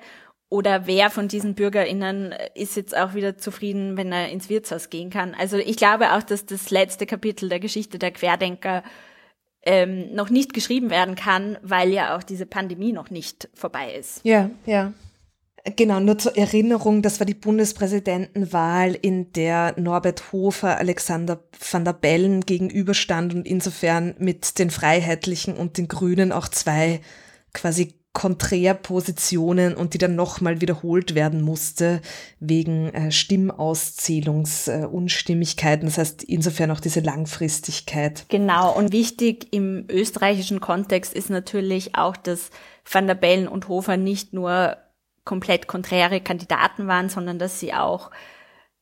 Oder 0.52 0.86
wer 0.86 1.10
von 1.10 1.30
diesen 1.30 1.56
BürgerInnen 1.56 2.36
ist 2.56 2.76
jetzt 2.76 2.96
auch 2.96 3.14
wieder 3.14 3.38
zufrieden, 3.38 3.96
wenn 3.96 4.12
er 4.12 4.28
ins 4.28 4.50
Wirtshaus 4.50 4.90
gehen 4.90 5.10
kann? 5.10 5.34
Also 5.34 5.56
ich 5.56 5.78
glaube 5.78 6.12
auch, 6.12 6.24
dass 6.24 6.46
das 6.46 6.72
letzte 6.72 7.06
Kapitel 7.06 7.48
der 7.48 7.62
Geschichte 7.62 7.98
der 7.98 8.12
Querdenker 8.12 8.84
ähm, 9.64 10.14
noch 10.14 10.30
nicht 10.30 10.54
geschrieben 10.54 10.90
werden 10.90 11.16
kann, 11.16 11.58
weil 11.62 11.94
ja 11.94 12.18
auch 12.18 12.24
diese 12.24 12.46
Pandemie 12.46 12.92
noch 12.92 13.10
nicht 13.10 13.48
vorbei 13.54 13.94
ist. 13.94 14.20
Ja, 14.26 14.50
ja. 14.66 14.92
Genau, 15.78 16.02
nur 16.02 16.18
zur 16.18 16.36
Erinnerung, 16.36 17.02
das 17.02 17.22
war 17.22 17.26
die 17.26 17.34
Bundespräsidentenwahl, 17.34 18.98
in 19.02 19.32
der 19.32 19.80
Norbert 19.80 20.34
Hofer 20.34 20.80
Alexander 20.80 21.40
van 21.72 21.86
der 21.86 21.94
Bellen 21.94 22.42
gegenüberstand 22.42 23.34
und 23.34 23.48
insofern 23.48 24.16
mit 24.18 24.60
den 24.60 24.70
Freiheitlichen 24.70 25.56
und 25.56 25.78
den 25.78 25.88
Grünen 25.88 26.34
auch 26.34 26.50
zwei 26.50 27.00
quasi 27.54 28.01
Konträrpositionen 28.14 29.74
und 29.74 29.94
die 29.94 29.98
dann 29.98 30.16
nochmal 30.16 30.60
wiederholt 30.60 31.16
werden 31.16 31.42
musste 31.42 32.02
wegen 32.42 32.94
äh, 32.94 33.10
Stimmauszählungsunstimmigkeiten. 33.10 35.84
Äh, 35.84 35.90
das 35.90 35.98
heißt 35.98 36.24
insofern 36.24 36.72
auch 36.72 36.82
diese 36.82 37.00
Langfristigkeit. 37.00 38.26
Genau. 38.28 38.74
Und 38.74 38.92
wichtig 38.92 39.54
im 39.54 39.86
österreichischen 39.90 40.60
Kontext 40.60 41.14
ist 41.14 41.30
natürlich 41.30 41.96
auch, 41.96 42.18
dass 42.18 42.50
Van 42.90 43.06
der 43.08 43.16
Bellen 43.16 43.48
und 43.48 43.70
Hofer 43.70 43.96
nicht 43.96 44.34
nur 44.34 44.76
komplett 45.24 45.68
konträre 45.68 46.20
Kandidaten 46.20 46.88
waren, 46.88 47.08
sondern 47.08 47.40
dass 47.40 47.62
sie 47.62 47.74
auch 47.74 48.12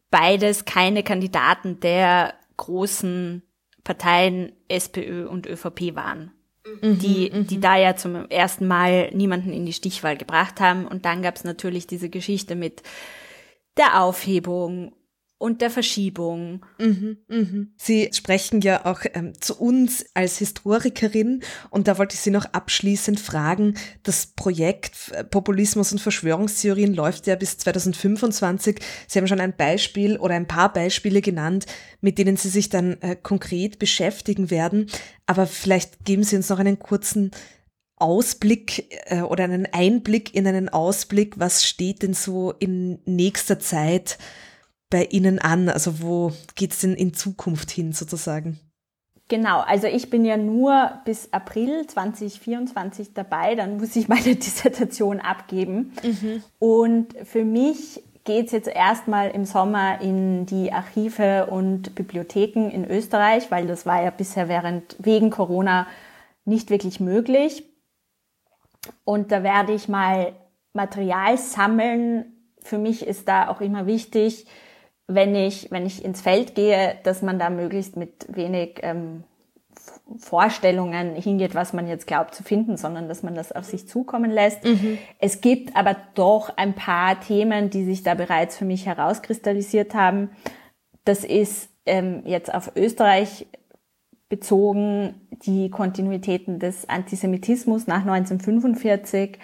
beides 0.09 0.65
keine 0.65 1.03
Kandidaten 1.03 1.79
der 1.81 2.33
großen 2.57 3.43
Parteien 3.83 4.53
SPÖ 4.69 5.27
und 5.27 5.45
ÖVP 5.45 5.93
waren 5.93 6.31
mhm, 6.81 6.99
die, 6.99 7.29
die 7.29 7.57
mhm. 7.57 7.61
da 7.61 7.77
ja 7.77 7.95
zum 7.95 8.29
ersten 8.29 8.67
Mal 8.67 9.09
niemanden 9.11 9.51
in 9.53 9.65
die 9.65 9.73
Stichwahl 9.73 10.17
gebracht 10.17 10.59
haben. 10.59 10.85
Und 10.85 11.05
dann 11.05 11.21
gab 11.21 11.35
es 11.35 11.43
natürlich 11.43 11.87
diese 11.87 12.09
Geschichte 12.09 12.55
mit 12.55 12.83
der 13.77 14.01
Aufhebung 14.01 14.93
und 15.39 15.61
der 15.61 15.71
Verschiebung. 15.71 16.65
Mhm, 16.77 17.17
mhm. 17.29 17.73
Sie 17.77 18.09
sprechen 18.13 18.61
ja 18.61 18.85
auch 18.85 18.99
ähm, 19.13 19.33
zu 19.39 19.57
uns 19.59 20.05
als 20.13 20.37
Historikerin 20.37 21.41
und 21.69 21.87
da 21.87 21.97
wollte 21.97 22.13
ich 22.13 22.19
Sie 22.19 22.29
noch 22.29 22.45
abschließend 22.45 23.19
fragen, 23.19 23.75
das 24.03 24.27
Projekt 24.27 25.11
äh, 25.13 25.23
Populismus 25.23 25.93
und 25.93 25.99
Verschwörungstheorien 25.99 26.93
läuft 26.93 27.25
ja 27.25 27.35
bis 27.35 27.57
2025. 27.57 28.79
Sie 29.07 29.17
haben 29.17 29.27
schon 29.27 29.39
ein 29.39 29.55
Beispiel 29.55 30.17
oder 30.17 30.35
ein 30.35 30.47
paar 30.47 30.71
Beispiele 30.73 31.21
genannt, 31.21 31.65
mit 32.01 32.17
denen 32.17 32.35
Sie 32.35 32.49
sich 32.49 32.67
dann 32.67 33.01
äh, 33.01 33.15
konkret 33.15 33.79
beschäftigen 33.79 34.51
werden, 34.51 34.87
aber 35.25 35.47
vielleicht 35.47 36.03
geben 36.03 36.23
Sie 36.23 36.35
uns 36.35 36.49
noch 36.49 36.59
einen 36.59 36.79
kurzen 36.79 37.31
Ausblick 37.95 38.93
äh, 39.05 39.21
oder 39.21 39.45
einen 39.45 39.67
Einblick 39.71 40.35
in 40.35 40.45
einen 40.45 40.67
Ausblick, 40.67 41.39
was 41.39 41.65
steht 41.65 42.01
denn 42.01 42.13
so 42.13 42.51
in 42.51 42.99
nächster 43.05 43.59
Zeit 43.59 44.17
bei 44.89 45.05
Ihnen 45.05 45.39
an? 45.39 45.69
Also 45.69 46.01
wo 46.01 46.31
geht 46.55 46.71
es 46.71 46.79
denn 46.81 46.93
in 46.93 47.13
Zukunft 47.13 47.71
hin 47.71 47.93
sozusagen? 47.93 48.59
Genau, 49.29 49.59
also 49.59 49.85
ich 49.85 50.09
bin 50.09 50.25
ja 50.25 50.37
nur 50.37 50.91
bis 51.05 51.31
April 51.31 51.85
2024 51.85 53.13
dabei, 53.13 53.53
dann 53.53 53.77
muss 53.77 53.95
ich 53.95 54.07
meine 54.07 54.23
Dissertation 54.35 55.19
abgeben. 55.19 55.93
Mhm. 56.01 56.43
Und 56.57 57.15
für 57.25 57.45
mich 57.45 58.01
geht 58.23 58.47
es 58.47 58.51
jetzt 58.51 58.67
erstmal 58.67 59.29
im 59.29 59.45
Sommer 59.45 60.01
in 60.01 60.47
die 60.47 60.71
Archive 60.73 61.45
und 61.45 61.93
Bibliotheken 61.93 62.69
in 62.69 62.89
Österreich, 62.89 63.51
weil 63.51 63.67
das 63.67 63.85
war 63.85 64.03
ja 64.03 64.09
bisher 64.09 64.49
während 64.49 64.95
wegen 64.97 65.29
Corona 65.29 65.87
nicht 66.43 66.71
wirklich 66.71 66.99
möglich. 66.99 67.63
Und 69.03 69.31
da 69.31 69.43
werde 69.43 69.73
ich 69.73 69.87
mal 69.87 70.33
Material 70.73 71.37
sammeln. 71.37 72.33
Für 72.61 72.79
mich 72.79 73.05
ist 73.05 73.27
da 73.27 73.47
auch 73.47 73.61
immer 73.61 73.85
wichtig, 73.85 74.47
wenn 75.09 75.35
ich, 75.35 75.71
wenn 75.71 75.85
ich 75.85 76.05
ins 76.05 76.21
Feld 76.21 76.55
gehe, 76.55 76.97
dass 77.03 77.21
man 77.21 77.39
da 77.39 77.49
möglichst 77.49 77.97
mit 77.97 78.27
wenig 78.29 78.79
ähm, 78.83 79.23
Vorstellungen 80.17 81.15
hingeht, 81.15 81.55
was 81.55 81.73
man 81.73 81.87
jetzt 81.87 82.05
glaubt 82.05 82.35
zu 82.35 82.43
finden, 82.43 82.77
sondern 82.77 83.07
dass 83.07 83.23
man 83.23 83.33
das 83.33 83.51
auf 83.51 83.65
sich 83.65 83.87
zukommen 83.87 84.29
lässt. 84.29 84.63
Mhm. 84.63 84.99
Es 85.19 85.41
gibt 85.41 85.75
aber 85.75 85.95
doch 86.13 86.55
ein 86.57 86.75
paar 86.75 87.19
Themen, 87.19 87.69
die 87.69 87.83
sich 87.83 88.03
da 88.03 88.13
bereits 88.13 88.57
für 88.57 88.65
mich 88.65 88.85
herauskristallisiert 88.85 89.95
haben. 89.95 90.29
Das 91.05 91.23
ist 91.23 91.69
ähm, 91.85 92.21
jetzt 92.25 92.53
auf 92.53 92.71
Österreich 92.75 93.47
bezogen 94.29 95.27
die 95.43 95.71
Kontinuitäten 95.71 96.59
des 96.59 96.87
Antisemitismus 96.87 97.87
nach 97.87 98.05
1945 98.05 99.39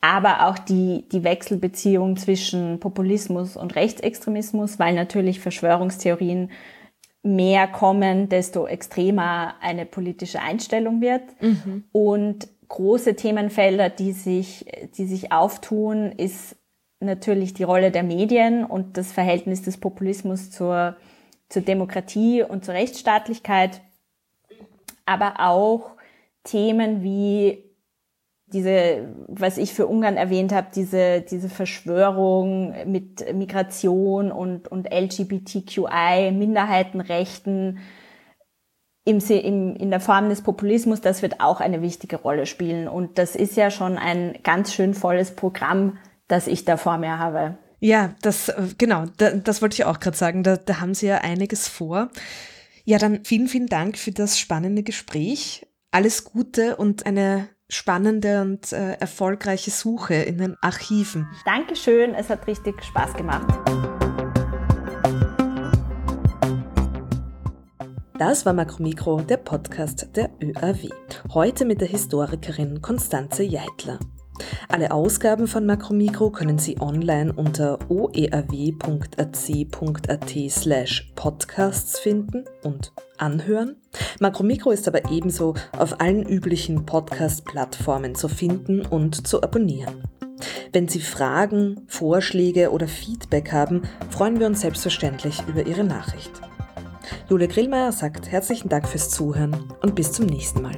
aber 0.00 0.46
auch 0.46 0.58
die, 0.58 1.08
die 1.10 1.24
Wechselbeziehung 1.24 2.16
zwischen 2.16 2.78
Populismus 2.78 3.56
und 3.56 3.74
Rechtsextremismus, 3.74 4.78
weil 4.78 4.94
natürlich 4.94 5.40
Verschwörungstheorien 5.40 6.50
mehr 7.22 7.66
kommen, 7.66 8.28
desto 8.28 8.66
extremer 8.66 9.54
eine 9.60 9.86
politische 9.86 10.40
Einstellung 10.40 11.00
wird. 11.00 11.22
Mhm. 11.40 11.84
Und 11.90 12.48
große 12.68 13.16
Themenfelder, 13.16 13.90
die 13.90 14.12
sich, 14.12 14.66
die 14.96 15.06
sich 15.06 15.32
auftun, 15.32 16.12
ist 16.12 16.56
natürlich 17.00 17.54
die 17.54 17.64
Rolle 17.64 17.90
der 17.90 18.02
Medien 18.02 18.64
und 18.64 18.96
das 18.96 19.12
Verhältnis 19.12 19.62
des 19.62 19.78
Populismus 19.78 20.50
zur, 20.50 20.96
zur 21.48 21.62
Demokratie 21.62 22.42
und 22.42 22.64
zur 22.64 22.74
Rechtsstaatlichkeit, 22.74 23.80
aber 25.06 25.40
auch 25.40 25.92
Themen 26.44 27.02
wie 27.02 27.67
diese, 28.52 29.14
was 29.26 29.58
ich 29.58 29.74
für 29.74 29.86
Ungarn 29.86 30.16
erwähnt 30.16 30.52
habe, 30.52 30.68
diese, 30.74 31.20
diese 31.20 31.48
Verschwörung 31.48 32.74
mit 32.86 33.34
Migration 33.34 34.32
und, 34.32 34.68
und 34.68 34.92
LGBTQI, 34.92 36.32
Minderheitenrechten 36.32 37.78
im, 39.04 39.18
im, 39.18 39.76
in 39.76 39.90
der 39.90 40.00
Form 40.00 40.28
des 40.28 40.42
Populismus, 40.42 41.00
das 41.00 41.22
wird 41.22 41.40
auch 41.40 41.60
eine 41.60 41.80
wichtige 41.80 42.16
Rolle 42.16 42.44
spielen. 42.44 42.88
Und 42.88 43.16
das 43.18 43.36
ist 43.36 43.56
ja 43.56 43.70
schon 43.70 43.96
ein 43.96 44.38
ganz 44.42 44.74
schön 44.74 44.92
volles 44.92 45.34
Programm, 45.34 45.96
das 46.26 46.46
ich 46.46 46.66
da 46.66 46.76
vor 46.76 46.98
mir 46.98 47.18
habe. 47.18 47.56
Ja, 47.80 48.14
das, 48.20 48.52
genau, 48.76 49.06
das 49.16 49.62
wollte 49.62 49.74
ich 49.74 49.84
auch 49.84 50.00
gerade 50.00 50.16
sagen. 50.16 50.42
Da, 50.42 50.56
da 50.56 50.80
haben 50.80 50.94
Sie 50.94 51.06
ja 51.06 51.18
einiges 51.18 51.68
vor. 51.68 52.10
Ja, 52.84 52.98
dann 52.98 53.24
vielen, 53.24 53.48
vielen 53.48 53.68
Dank 53.68 53.96
für 53.96 54.12
das 54.12 54.38
spannende 54.38 54.82
Gespräch. 54.82 55.66
Alles 55.90 56.24
Gute 56.24 56.76
und 56.76 57.06
eine 57.06 57.48
spannende 57.70 58.40
und 58.40 58.72
äh, 58.72 58.92
erfolgreiche 58.94 59.70
Suche 59.70 60.14
in 60.14 60.38
den 60.38 60.56
Archiven. 60.60 61.28
Dankeschön, 61.44 62.14
es 62.14 62.30
hat 62.30 62.46
richtig 62.46 62.82
Spaß 62.82 63.14
gemacht. 63.14 63.46
Das 68.18 68.44
war 68.44 68.52
Makromikro, 68.52 69.20
der 69.20 69.36
Podcast 69.36 70.08
der 70.16 70.30
ÖAW. 70.42 70.88
Heute 71.32 71.64
mit 71.64 71.80
der 71.80 71.88
Historikerin 71.88 72.82
Konstanze 72.82 73.44
Jeitler. 73.44 74.00
Alle 74.68 74.90
Ausgaben 74.90 75.46
von 75.46 75.66
Makromikro 75.66 76.30
können 76.30 76.58
Sie 76.58 76.80
online 76.80 77.32
unter 77.32 77.78
oeaw.ac.at 77.90 78.50
slash 80.50 81.12
podcasts 81.14 81.98
finden 81.98 82.44
und 82.62 82.92
anhören. 83.16 83.76
Makromikro 84.20 84.70
ist 84.70 84.88
aber 84.88 85.10
ebenso 85.10 85.54
auf 85.76 86.00
allen 86.00 86.22
üblichen 86.22 86.86
Podcast-Plattformen 86.86 88.14
zu 88.14 88.28
finden 88.28 88.84
und 88.84 89.26
zu 89.26 89.42
abonnieren. 89.42 90.04
Wenn 90.72 90.88
Sie 90.88 91.00
Fragen, 91.00 91.82
Vorschläge 91.86 92.70
oder 92.70 92.88
Feedback 92.88 93.52
haben, 93.52 93.82
freuen 94.10 94.38
wir 94.38 94.46
uns 94.46 94.60
selbstverständlich 94.60 95.42
über 95.48 95.66
Ihre 95.66 95.84
Nachricht. 95.84 96.30
Jule 97.28 97.48
Grillmeier 97.48 97.92
sagt 97.92 98.30
herzlichen 98.30 98.68
Dank 98.68 98.88
fürs 98.88 99.10
Zuhören 99.10 99.72
und 99.82 99.94
bis 99.94 100.12
zum 100.12 100.26
nächsten 100.26 100.62
Mal. 100.62 100.76